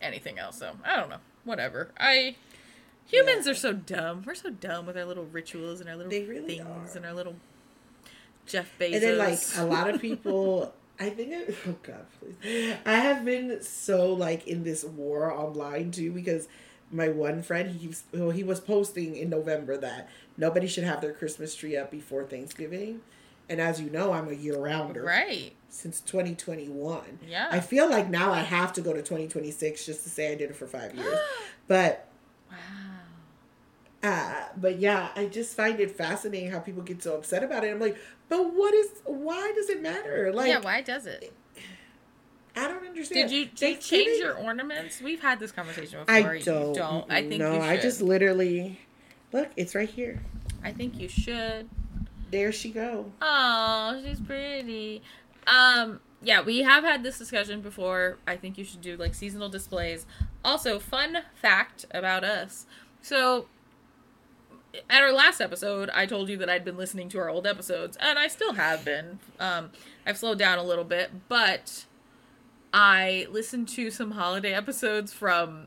[0.00, 0.58] anything else.
[0.58, 1.18] So I don't know.
[1.44, 1.90] Whatever.
[1.98, 2.36] I
[3.06, 3.52] humans Yeah.
[3.52, 4.22] are so dumb.
[4.26, 6.96] We're so dumb with our little rituals and our little really things are.
[6.96, 7.36] and our little
[8.46, 8.94] Jeff Bezos.
[8.94, 12.76] And then like a lot of people I think I, oh god please.
[12.86, 16.48] I have been so like in this war online too because
[16.90, 21.00] my one friend he keeps well, he was posting in November that nobody should have
[21.00, 23.00] their Christmas tree up before Thanksgiving.
[23.48, 25.52] And as you know, I'm a year rounder right.
[25.68, 27.18] since 2021.
[27.28, 27.48] Yeah.
[27.50, 30.48] I feel like now I have to go to 2026 just to say I did
[30.48, 31.18] it for 5 years.
[31.66, 32.08] But
[32.50, 32.56] Wow.
[34.04, 37.70] Uh, but yeah, I just find it fascinating how people get so upset about it.
[37.70, 37.96] I'm like,
[38.28, 38.88] but what is?
[39.06, 40.30] Why does it matter?
[40.32, 41.32] Like, yeah, why does it?
[42.54, 43.30] I don't understand.
[43.30, 45.00] Did you, did you change your ornaments?
[45.00, 46.14] We've had this conversation before.
[46.14, 46.74] I don't.
[46.74, 47.10] don't.
[47.10, 47.54] I think no.
[47.54, 47.70] you should.
[47.70, 48.78] I just literally
[49.32, 49.48] look.
[49.56, 50.20] It's right here.
[50.62, 51.68] I think you should.
[52.30, 53.10] There she go.
[53.22, 55.02] Oh, she's pretty.
[55.46, 58.18] Um, yeah, we have had this discussion before.
[58.26, 60.06] I think you should do like seasonal displays.
[60.44, 62.66] Also, fun fact about us.
[63.02, 63.46] So,
[64.90, 67.96] at our last episode, I told you that I'd been listening to our old episodes,
[68.00, 69.18] and I still have been.
[69.40, 69.70] Um,
[70.06, 71.84] I've slowed down a little bit, but
[72.72, 75.66] I listened to some holiday episodes from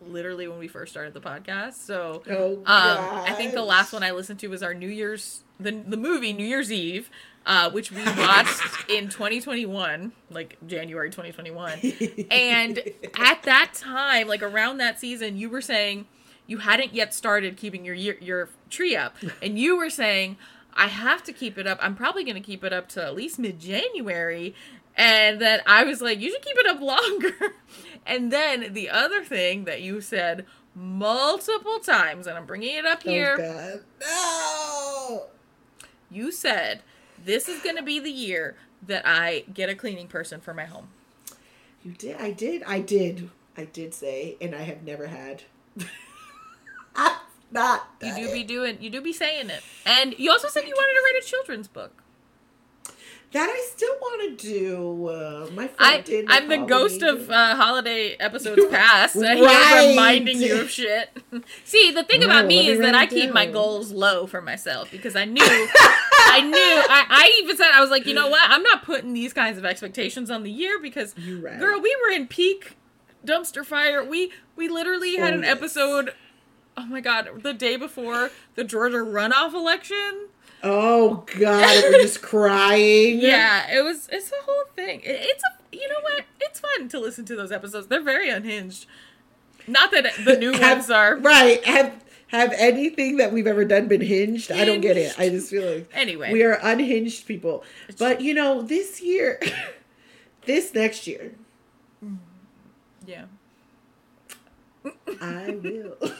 [0.00, 1.74] literally when we first started the podcast.
[1.74, 5.42] So, Oh, um, I think the last one I listened to was our New Year's
[5.58, 7.10] the the movie New Year's Eve,
[7.44, 11.80] uh, which we watched in 2021, like January 2021.
[12.30, 12.78] And
[13.18, 16.06] at that time, like around that season, you were saying
[16.48, 20.36] you hadn't yet started keeping your year, your tree up, and you were saying
[20.74, 21.78] I have to keep it up.
[21.80, 24.54] I'm probably going to keep it up to at least mid January.
[24.96, 27.34] And then I was like, you should keep it up longer.
[28.06, 30.44] and then the other thing that you said
[30.74, 33.36] multiple times, and I'm bringing it up here.
[33.38, 35.20] Oh here, God.
[35.20, 35.22] No.
[36.10, 36.82] you said
[37.24, 40.64] this is going to be the year that I get a cleaning person for my
[40.64, 40.88] home.
[41.84, 42.16] You did.
[42.16, 42.62] I did.
[42.64, 43.30] I did.
[43.56, 45.42] I did say, and I have never had.
[46.98, 47.12] I'm
[47.50, 47.88] not.
[48.02, 49.62] You do be doing, you do be saying it.
[49.86, 52.02] And you also said you wanted to write a children's book.
[53.32, 55.06] That I still want to do.
[55.08, 56.36] Uh, my friend I.
[56.38, 57.08] I'm the ghost me.
[57.08, 59.16] of uh, holiday episodes past.
[59.16, 59.90] Right.
[59.90, 61.10] reminding you of shit.
[61.64, 64.90] See, the thing Right, about me is that I keep my goals low for myself
[64.90, 68.40] because I knew, I knew, I, I even said I was like, you know what?
[68.48, 71.58] I'm not putting these kinds of expectations on the year because, right.
[71.60, 72.76] girl, we were in peak
[73.26, 74.02] dumpster fire.
[74.02, 75.54] We we literally had Oh, an yes.
[75.54, 76.14] episode.
[76.80, 80.28] Oh my god, the day before the Georgia runoff election.
[80.62, 83.18] Oh God, we're just crying.
[83.20, 84.08] Yeah, it was.
[84.12, 85.00] It's a whole thing.
[85.00, 85.76] It, it's a.
[85.76, 86.24] You know what?
[86.40, 87.88] It's fun to listen to those episodes.
[87.88, 88.86] They're very unhinged.
[89.66, 91.16] Not that the new Have- ones are.
[91.16, 91.64] right.
[91.64, 94.52] Have have anything that we've ever done been hinged?
[94.52, 95.18] I don't get it.
[95.18, 96.32] I just feel like Anyway.
[96.32, 97.64] we are unhinged people.
[97.98, 99.40] But you know, this year,
[100.46, 101.32] this next year,
[102.04, 102.18] mm,
[103.06, 103.24] Yeah.
[105.20, 105.96] I will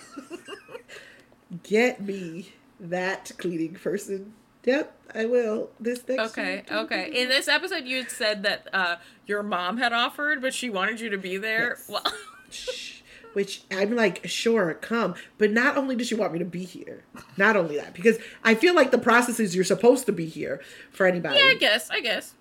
[1.63, 4.35] get me that cleaning person.
[4.65, 5.71] Yep, I will.
[5.81, 6.65] This next Okay.
[6.69, 6.79] year.
[6.81, 7.23] Okay.
[7.23, 8.97] In this episode, you had said that uh,
[9.27, 11.77] your mom had offered, but she wanted you to be there.
[11.79, 11.89] Yes.
[11.89, 12.03] Well.
[13.35, 15.15] Which I'm like, sure, come.
[15.37, 17.05] But not only does she want me to be here,
[17.37, 20.61] not only that, because I feel like the process is you're supposed to be here
[20.91, 21.39] for anybody.
[21.39, 21.91] Yeah, I guess.
[21.91, 22.35] I guess.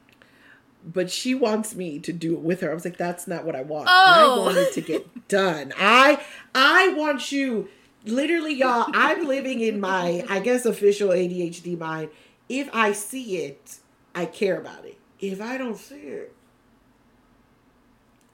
[0.84, 2.72] but she wants me to do it with her.
[2.72, 3.90] I was like, that's not what I want.
[3.92, 4.36] Oh.
[4.42, 5.74] I want it to get done.
[5.78, 6.24] I
[6.56, 7.68] I want you
[8.08, 12.10] literally y'all, I'm living in my I guess official ADHD mind.
[12.50, 13.80] If I see it,
[14.16, 14.98] I care about it.
[15.20, 16.34] If I don't see it,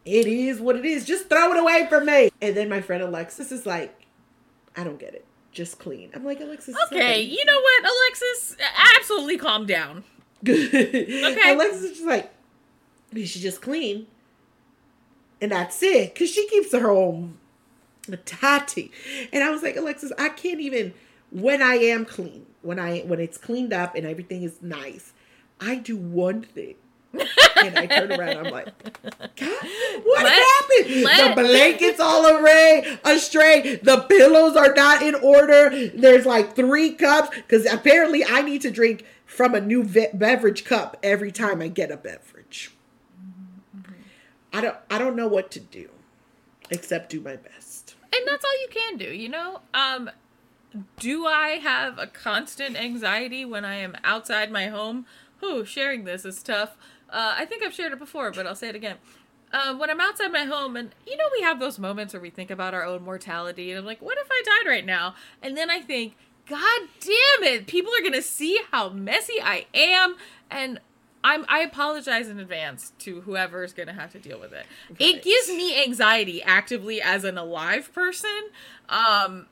[0.05, 1.05] it is what it is.
[1.05, 2.29] Just throw it away from me.
[2.41, 4.05] And then my friend Alexis is like,
[4.75, 5.25] I don't get it.
[5.51, 6.09] Just clean.
[6.13, 6.75] I'm like, Alexis.
[6.91, 7.21] Okay.
[7.21, 8.57] You know what, Alexis?
[8.97, 10.03] Absolutely calm down.
[10.47, 11.53] okay.
[11.53, 12.31] Alexis is just like,
[13.13, 14.07] you should just clean.
[15.39, 16.13] And that's it.
[16.13, 17.37] Because she keeps her own
[18.25, 18.91] tati.
[19.31, 20.93] And I was like, Alexis, I can't even
[21.31, 25.13] when I am clean, when I when it's cleaned up and everything is nice,
[25.59, 26.75] I do one thing.
[27.13, 28.65] and I turn around, I'm like,
[29.35, 29.67] God,
[30.03, 31.03] what Let- happened?
[31.03, 33.79] let- the blankets all array astray.
[33.83, 35.69] The pillows are not in order.
[35.93, 40.65] There's like three cups because apparently I need to drink from a new ve- beverage
[40.65, 42.71] cup every time I get a beverage.
[43.19, 43.91] Mm-hmm.
[44.51, 44.77] I don't.
[44.89, 45.89] I don't know what to do,
[46.71, 47.82] except do my best.
[48.13, 50.09] And that's all you can do you know um
[50.97, 55.05] do I have a constant anxiety when I am outside my home?
[55.43, 56.77] who sharing this is tough.
[57.09, 58.97] Uh, I think I've shared it before, but I'll say it again.
[59.51, 62.31] Uh, when I'm outside my home, and you know, we have those moments where we
[62.31, 65.13] think about our own mortality, and I'm like, what if I died right now?
[65.41, 66.15] And then I think,
[66.47, 70.15] God damn it, people are gonna see how messy I am,
[70.49, 70.79] and
[71.23, 74.65] I'm I apologize in advance to whoever's gonna have to deal with it.
[74.99, 78.49] It gives me anxiety actively as an alive person.
[78.89, 79.47] Um,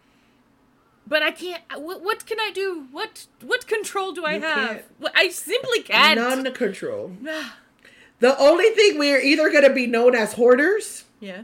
[1.08, 1.62] but I can't.
[1.78, 2.88] What, what can I do?
[2.92, 4.70] What what control do I You have?
[4.70, 4.86] can't.
[5.16, 6.20] I simply can't.
[6.20, 7.12] None to control.
[8.20, 11.42] The only thing we're either going to be known as hoarders yeah.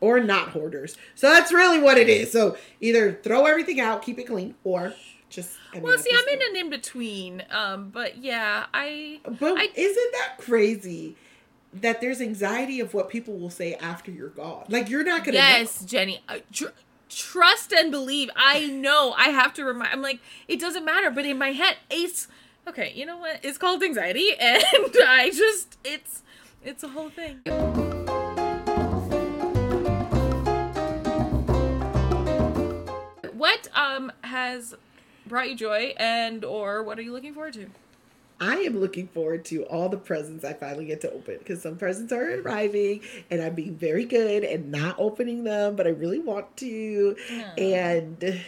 [0.00, 0.96] or not hoarders.
[1.14, 2.32] So that's really what it is.
[2.32, 4.94] So either throw everything out, keep it clean, or
[5.34, 5.56] just.
[5.74, 7.42] I Well, see, I'm in an in between.
[7.50, 9.20] Um, but yeah, I.
[9.24, 11.16] But I- isn't that crazy?
[11.74, 14.66] That there's anxiety of what people will say after you're gone.
[14.68, 15.38] Like you're not gonna.
[15.38, 15.44] know.
[15.44, 16.20] Yes, Genny.
[16.28, 16.66] Uh, tr-
[17.08, 18.30] trust and believe.
[18.36, 19.12] I know.
[19.16, 19.92] I have to remind.
[19.92, 21.10] I'm like, it doesn't matter.
[21.10, 22.28] But in my head, it's
[22.68, 22.92] okay.
[22.94, 23.40] You know what?
[23.42, 24.62] It's called anxiety, and
[25.04, 26.22] I just it's
[26.62, 27.40] it's a whole thing.
[33.32, 34.74] What um has
[35.26, 37.70] brought you joy, and or what are you looking forward to?
[38.40, 41.76] I am looking forward to all the presents I finally get to open because some
[41.76, 42.44] presents are mm.
[42.44, 43.00] arriving
[43.30, 47.16] and I'm being very good and not opening them, but I really want to.
[47.56, 48.42] And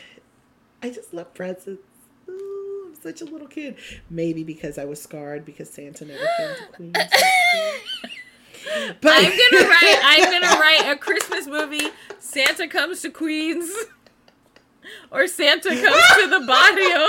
[0.83, 1.83] I just love presents.
[2.29, 3.77] Ooh, I'm such a little kid.
[4.11, 6.97] Maybe because I was scarred because Santa never came to Queens.
[9.01, 10.01] but I'm gonna write.
[10.03, 11.89] I'm gonna write a Christmas movie.
[12.19, 13.71] Santa comes to Queens,
[15.17, 17.09] or Santa comes to the barrio.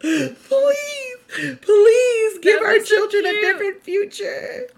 [0.00, 1.16] please,
[1.62, 4.68] please give our children a different future.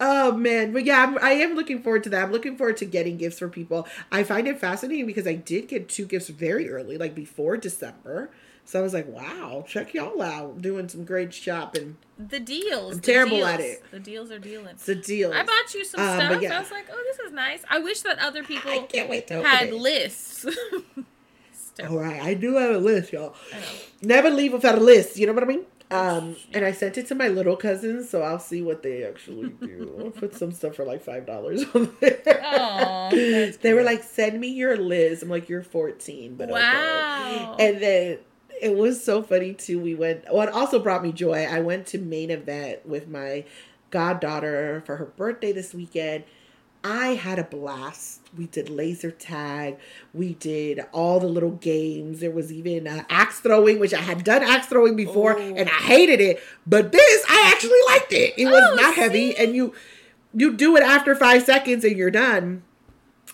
[0.00, 2.24] Oh man, but yeah, I'm, I am looking forward to that.
[2.24, 3.86] I'm looking forward to getting gifts for people.
[4.10, 8.30] I find it fascinating because I did get two gifts very early, like before December.
[8.70, 11.96] So I was like, wow, check y'all out, doing some great shopping.
[12.18, 12.94] The deals.
[12.94, 13.48] I'm terrible deals.
[13.48, 13.82] at it.
[13.90, 14.68] The deals are dealing.
[14.68, 15.32] It's a deal.
[15.32, 16.40] I bought you some Um, stuff.
[16.40, 16.56] yeah.
[16.56, 17.64] I was like, oh, this is nice.
[17.68, 20.46] I wish that other people I can't wait to had lists.
[21.88, 23.34] All right, I do have a list, y'all.
[24.02, 25.16] Never leave without a list.
[25.16, 25.64] You know what I mean?
[25.90, 29.48] Um, and I sent it to my little cousins, so I'll see what they actually
[29.48, 29.96] do.
[29.98, 32.20] I'll put some stuff for like five dollars on there.
[33.62, 37.54] They were like, "Send me your list." I'm like, "You're 14, but Wow.
[37.54, 38.18] okay." And then
[38.60, 39.78] it was so funny too.
[39.80, 40.24] We went.
[40.32, 41.44] What also brought me joy.
[41.44, 43.44] I went to main event with my
[43.90, 46.24] goddaughter for her birthday this weekend.
[46.82, 48.20] I had a blast.
[48.36, 49.76] We did laser tag.
[50.14, 52.20] We did all the little games.
[52.20, 55.54] There was even uh, axe throwing, which I had done axe throwing before, Ooh.
[55.56, 56.40] and I hated it.
[56.66, 58.32] But this, I actually liked it.
[58.38, 59.36] It was Oh, not heavy, see?
[59.36, 59.74] and you
[60.32, 62.62] you do it after five seconds and you're done.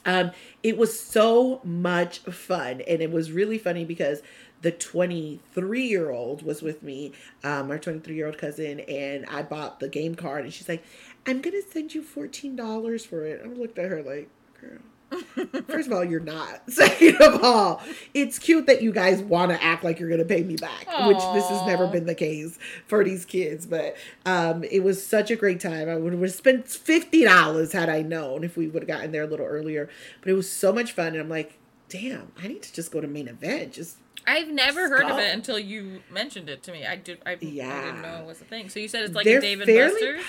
[0.04, 0.30] Um,
[0.62, 4.22] it was so much fun, and it was really funny because
[4.66, 7.12] the 23 year old was with me,
[7.44, 10.82] um, our 23 year old cousin, and I bought the game card, and she's like,
[11.24, 14.28] "I'm gonna send you $14 for it." I looked at her like,
[14.60, 14.80] "Girl."
[15.68, 16.62] First of all, you're not.
[16.68, 17.80] Second of all,
[18.12, 20.88] it's cute that you guys want to act like you're going to pay me back,
[21.06, 22.58] which this has never been the case
[22.88, 23.66] for these kids.
[23.66, 25.88] But um, it was such a great time.
[25.88, 29.22] I would have spent fifty dollars had I known if we would have gotten there
[29.22, 29.88] a little earlier.
[30.20, 31.56] But it was so much fun, and I'm like,
[31.88, 33.74] damn, I need to just go to main event.
[33.74, 36.84] Just I've never heard of it until you mentioned it to me.
[36.86, 37.18] I did.
[37.24, 38.68] I, I didn't know it was a thing.
[38.68, 40.24] So you said it's like They're a David fairly- Buster's.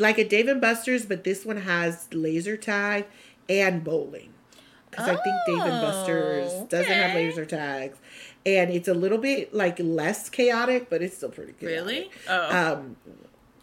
[0.00, 3.06] like a Dave and Buster's, but this one has laser tag
[3.48, 4.32] and bowling.
[4.90, 7.98] Because I think Dave and Buster's Oh, doesn't have laser tags,
[8.46, 11.76] and it's a little bit like less chaotic, but it's still pretty chaotic.
[11.86, 12.10] Really?
[12.28, 12.96] Oh, Um,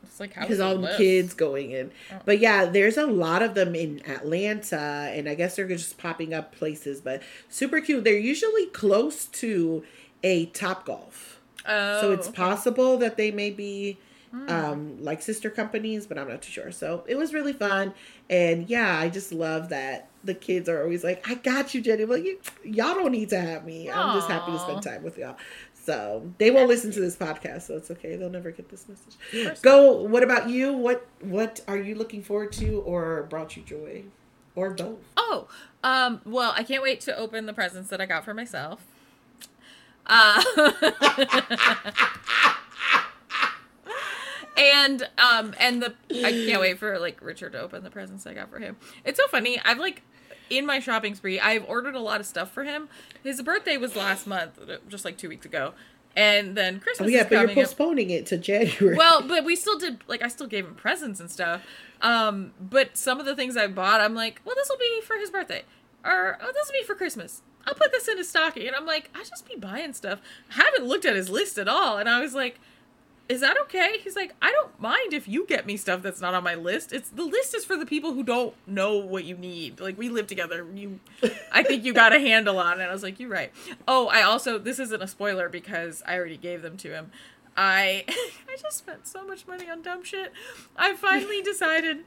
[0.07, 1.91] it's like because all the kids going in.
[2.11, 2.15] Oh.
[2.25, 6.33] But yeah, there's a lot of them in Atlanta, and I guess they're just popping
[6.33, 7.01] up places.
[7.01, 8.03] But super cute.
[8.03, 9.83] They're usually close to
[10.23, 12.35] a Top Golf, Oh, so it's okay.
[12.37, 13.97] possible that they may be
[14.31, 14.49] Hmm.
[14.49, 16.71] um like sister companies, but I'm not too sure.
[16.71, 17.93] So it was really fun,
[18.29, 22.03] and yeah, I just love that the kids are always like, "I got you, Genny."
[22.03, 23.89] I'm like, "You- y'all don't need to have me.
[23.89, 25.37] I'm just happy to spend time with y'all.
[25.85, 28.15] So they won't listen to this podcast, so it's okay.
[28.15, 29.61] They'll never get this message.
[29.61, 30.01] Go.
[30.01, 30.73] What about you?
[30.73, 34.05] What What are you looking forward to, or brought you joy,
[34.55, 34.97] or both?
[35.15, 35.47] Oh,
[35.83, 38.83] um, well, I can't wait to open the presents that I got for myself.
[40.07, 40.43] Uh,
[44.57, 48.33] and um, and the I can't wait for like Richard to open the presents I
[48.33, 48.77] got for him.
[49.03, 49.61] It's so funny.
[49.63, 50.01] I've like
[50.49, 52.89] in my shopping spree, I've ordered a lot of stuff for him.
[53.23, 55.73] His birthday was last month, just like two weeks ago,
[56.15, 57.63] and then Christmas Oh yeah, but you're coming up.
[57.65, 58.95] postponing it to January.
[58.95, 61.63] Well, but we still did like I still gave him presents and stuff.
[62.01, 65.17] Um, but some of the things I bought, I'm like, well, this will be for
[65.17, 65.63] his birthday,
[66.03, 67.41] or oh, this will be for Christmas.
[67.67, 70.19] I'll put this in his stocking, and I'm like, I just be buying stuff.
[70.51, 72.59] I haven't looked at his list at all, and I was like,
[73.27, 73.97] is that okay?
[74.03, 76.93] He's like, I don't mind if you get me stuff that's not on my list.
[76.93, 79.79] It's the list is for the people who don't know what you need.
[79.79, 80.65] Like we live together.
[80.75, 80.99] You,
[81.51, 82.85] I think you got a handle on it.
[82.85, 83.51] I was like, you're right.
[83.87, 87.11] Oh, I also this isn't a spoiler because I already gave them to him.
[87.57, 90.31] I I just spent so much money on dumb shit.
[90.77, 92.03] I finally decided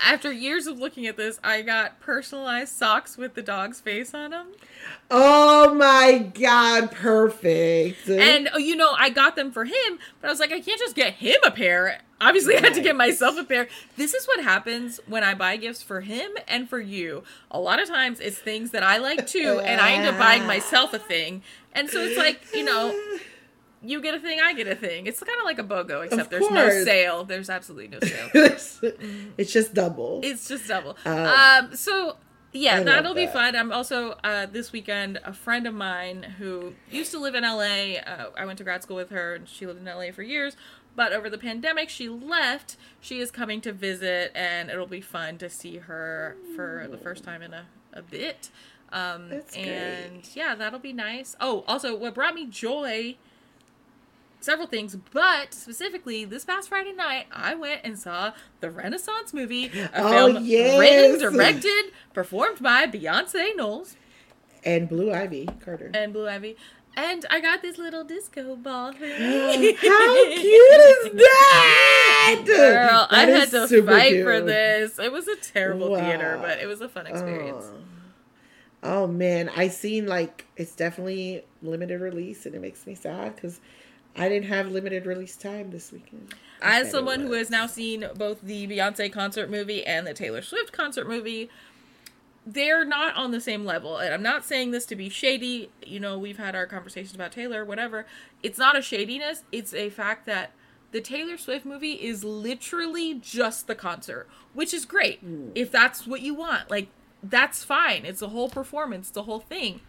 [0.00, 4.30] after years of looking at this, I got personalized socks with the dog's face on
[4.30, 4.48] them.
[5.10, 8.08] Oh my god, perfect.
[8.08, 10.78] And oh, you know, I got them for him, but I was like, I can't
[10.78, 12.00] just get him a pair.
[12.20, 13.68] Obviously, I had to get myself a pair.
[13.96, 17.24] This is what happens when I buy gifts for him and for you.
[17.50, 20.46] A lot of times, it's things that I like too, and I end up buying
[20.46, 21.42] myself a thing.
[21.72, 22.96] And so it's like, you know,
[23.82, 25.06] you get a thing, I get a thing.
[25.06, 27.24] It's kind of like a BOGO, except there's no sale.
[27.24, 28.30] There's absolutely no sale.
[29.38, 30.20] it's just double.
[30.22, 30.96] It's just double.
[31.04, 32.16] Um, Um, so
[32.52, 33.32] yeah, I that'll be that.
[33.32, 33.56] fun.
[33.56, 37.98] I'm also uh, this weekend a friend of mine who used to live in LA.
[38.06, 40.56] Uh, I went to grad school with her, and she lived in LA for years.
[40.94, 42.76] But over the pandemic, she left.
[43.00, 47.24] She is coming to visit, and it'll be fun to see her for the first
[47.24, 47.64] time in a,
[47.94, 48.50] a bit.
[48.92, 50.36] Um, That's and great.
[50.36, 51.34] yeah, that'll be nice.
[51.40, 53.16] Oh, also, what brought me joy
[54.44, 59.66] several things, but specifically this past Friday night, I went and saw the Renaissance movie,
[59.66, 60.78] a Oh, film yes.
[60.78, 63.96] written, directed, performed by Beyonce Knowles
[64.64, 65.90] and Blue Ivy Carter.
[65.94, 66.56] and Blue Ivy.
[66.94, 72.42] And I got this little disco ball for How cute is that?
[72.44, 74.98] Girl, I had to fight for this.
[74.98, 76.00] It was a terrible Wow.
[76.00, 77.64] theater, but it was a fun experience.
[77.66, 77.78] Oh.
[78.84, 83.60] Oh, man, I seen like it's definitely limited release, and it makes me sad because
[84.16, 86.34] I didn't have limited release time this weekend.
[86.60, 90.72] As someone who has now seen both the Beyonce concert movie and the Taylor Swift
[90.72, 91.50] concert movie,
[92.46, 93.98] they're not on the same level.
[93.98, 95.70] And I'm not saying this to be shady.
[95.84, 98.06] You know, we've had our conversations about Taylor, whatever.
[98.42, 100.52] It's not a shadiness, it's a fact that
[100.92, 105.24] the Taylor Swift movie is literally just the concert, which is great.
[105.24, 105.52] Mm.
[105.54, 106.88] If that's what you want, like,
[107.22, 108.04] that's fine.
[108.04, 109.80] It's a whole performance, the whole thing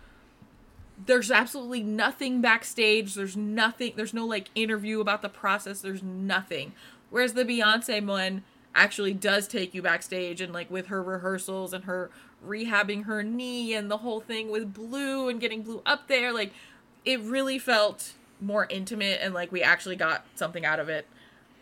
[1.05, 3.15] there's absolutely nothing backstage.
[3.15, 3.93] There's nothing.
[3.95, 5.81] There's no like interview about the process.
[5.81, 6.73] There's nothing.
[7.09, 8.43] Whereas the Beyonce one
[8.75, 12.09] actually does take you backstage and like with her rehearsals and her
[12.45, 16.33] rehabbing her knee and the whole thing with Blue and getting Blue up there.
[16.33, 16.53] Like
[17.05, 21.07] it really felt more intimate and like we actually got something out of it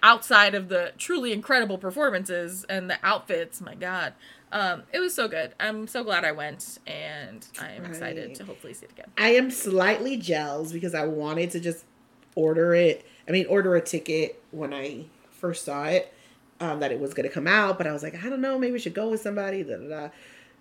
[0.04, 3.62] outside of the truly incredible performances and the outfits.
[3.62, 4.14] My God.
[4.52, 5.54] Um, it was so good.
[5.60, 8.36] I'm so glad I went, and I am excited Right.
[8.36, 9.08] to hopefully see it again.
[9.18, 11.86] I am slightly jealous because I wanted to just
[12.36, 13.06] order it.
[13.28, 16.14] I mean, order a ticket when I first saw it,
[16.60, 17.78] um, that it was going to come out.
[17.78, 19.64] But I was like, I don't know, maybe we should go with somebody.
[19.64, 20.10] Da, da, da.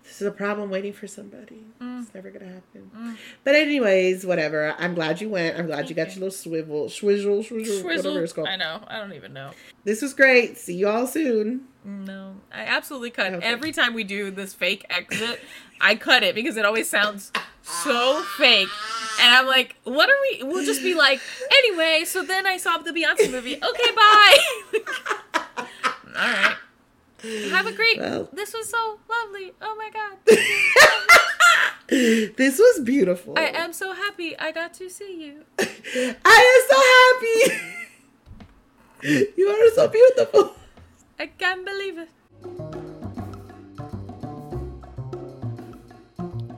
[0.03, 1.63] This is a problem waiting for somebody.
[1.79, 2.01] Mm.
[2.01, 3.17] It's never going to happen.
[3.43, 4.73] But anyways, whatever.
[4.79, 5.59] I'm glad you went.
[5.59, 8.47] I'm glad you got your little swivel, swizzle, swizzle, whatever it's called.
[8.47, 8.81] I know.
[8.87, 9.51] I don't even know.
[9.83, 10.57] This was great.
[10.57, 11.67] See you all soon.
[11.83, 13.33] No, I absolutely cut.
[13.33, 13.45] Okay.
[13.45, 15.41] Every time we do this fake exit,
[15.79, 17.31] I cut it because it always sounds
[17.63, 18.69] so fake.
[19.19, 20.43] And I'm like, what are we?
[20.43, 21.19] We'll just be like,
[21.51, 23.55] anyway, so then I saw the Beyonce movie.
[23.55, 24.37] Okay, bye.
[26.17, 26.55] All right.
[27.51, 27.99] Have a great.
[27.99, 28.29] Well.
[28.33, 29.53] this was so lovely.
[29.61, 30.37] Oh my God.
[31.91, 33.33] This was beautiful.
[33.37, 35.43] I am so happy I got to see you.
[35.59, 36.79] I am so
[39.09, 39.33] happy.
[39.35, 40.55] you are so beautiful.
[41.21, 42.09] I can't believe it.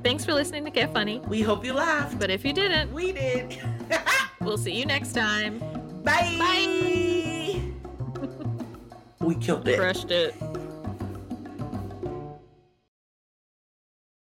[0.01, 1.20] Thanks for listening to Que Funny.
[1.28, 2.18] We hope you laughed.
[2.18, 3.59] But if you didn't, We did.
[4.39, 5.59] we'll see you next time.
[6.05, 6.38] Bye.
[6.39, 7.59] Bye.
[9.20, 9.78] We killed it.
[9.80, 10.34] Crushed it.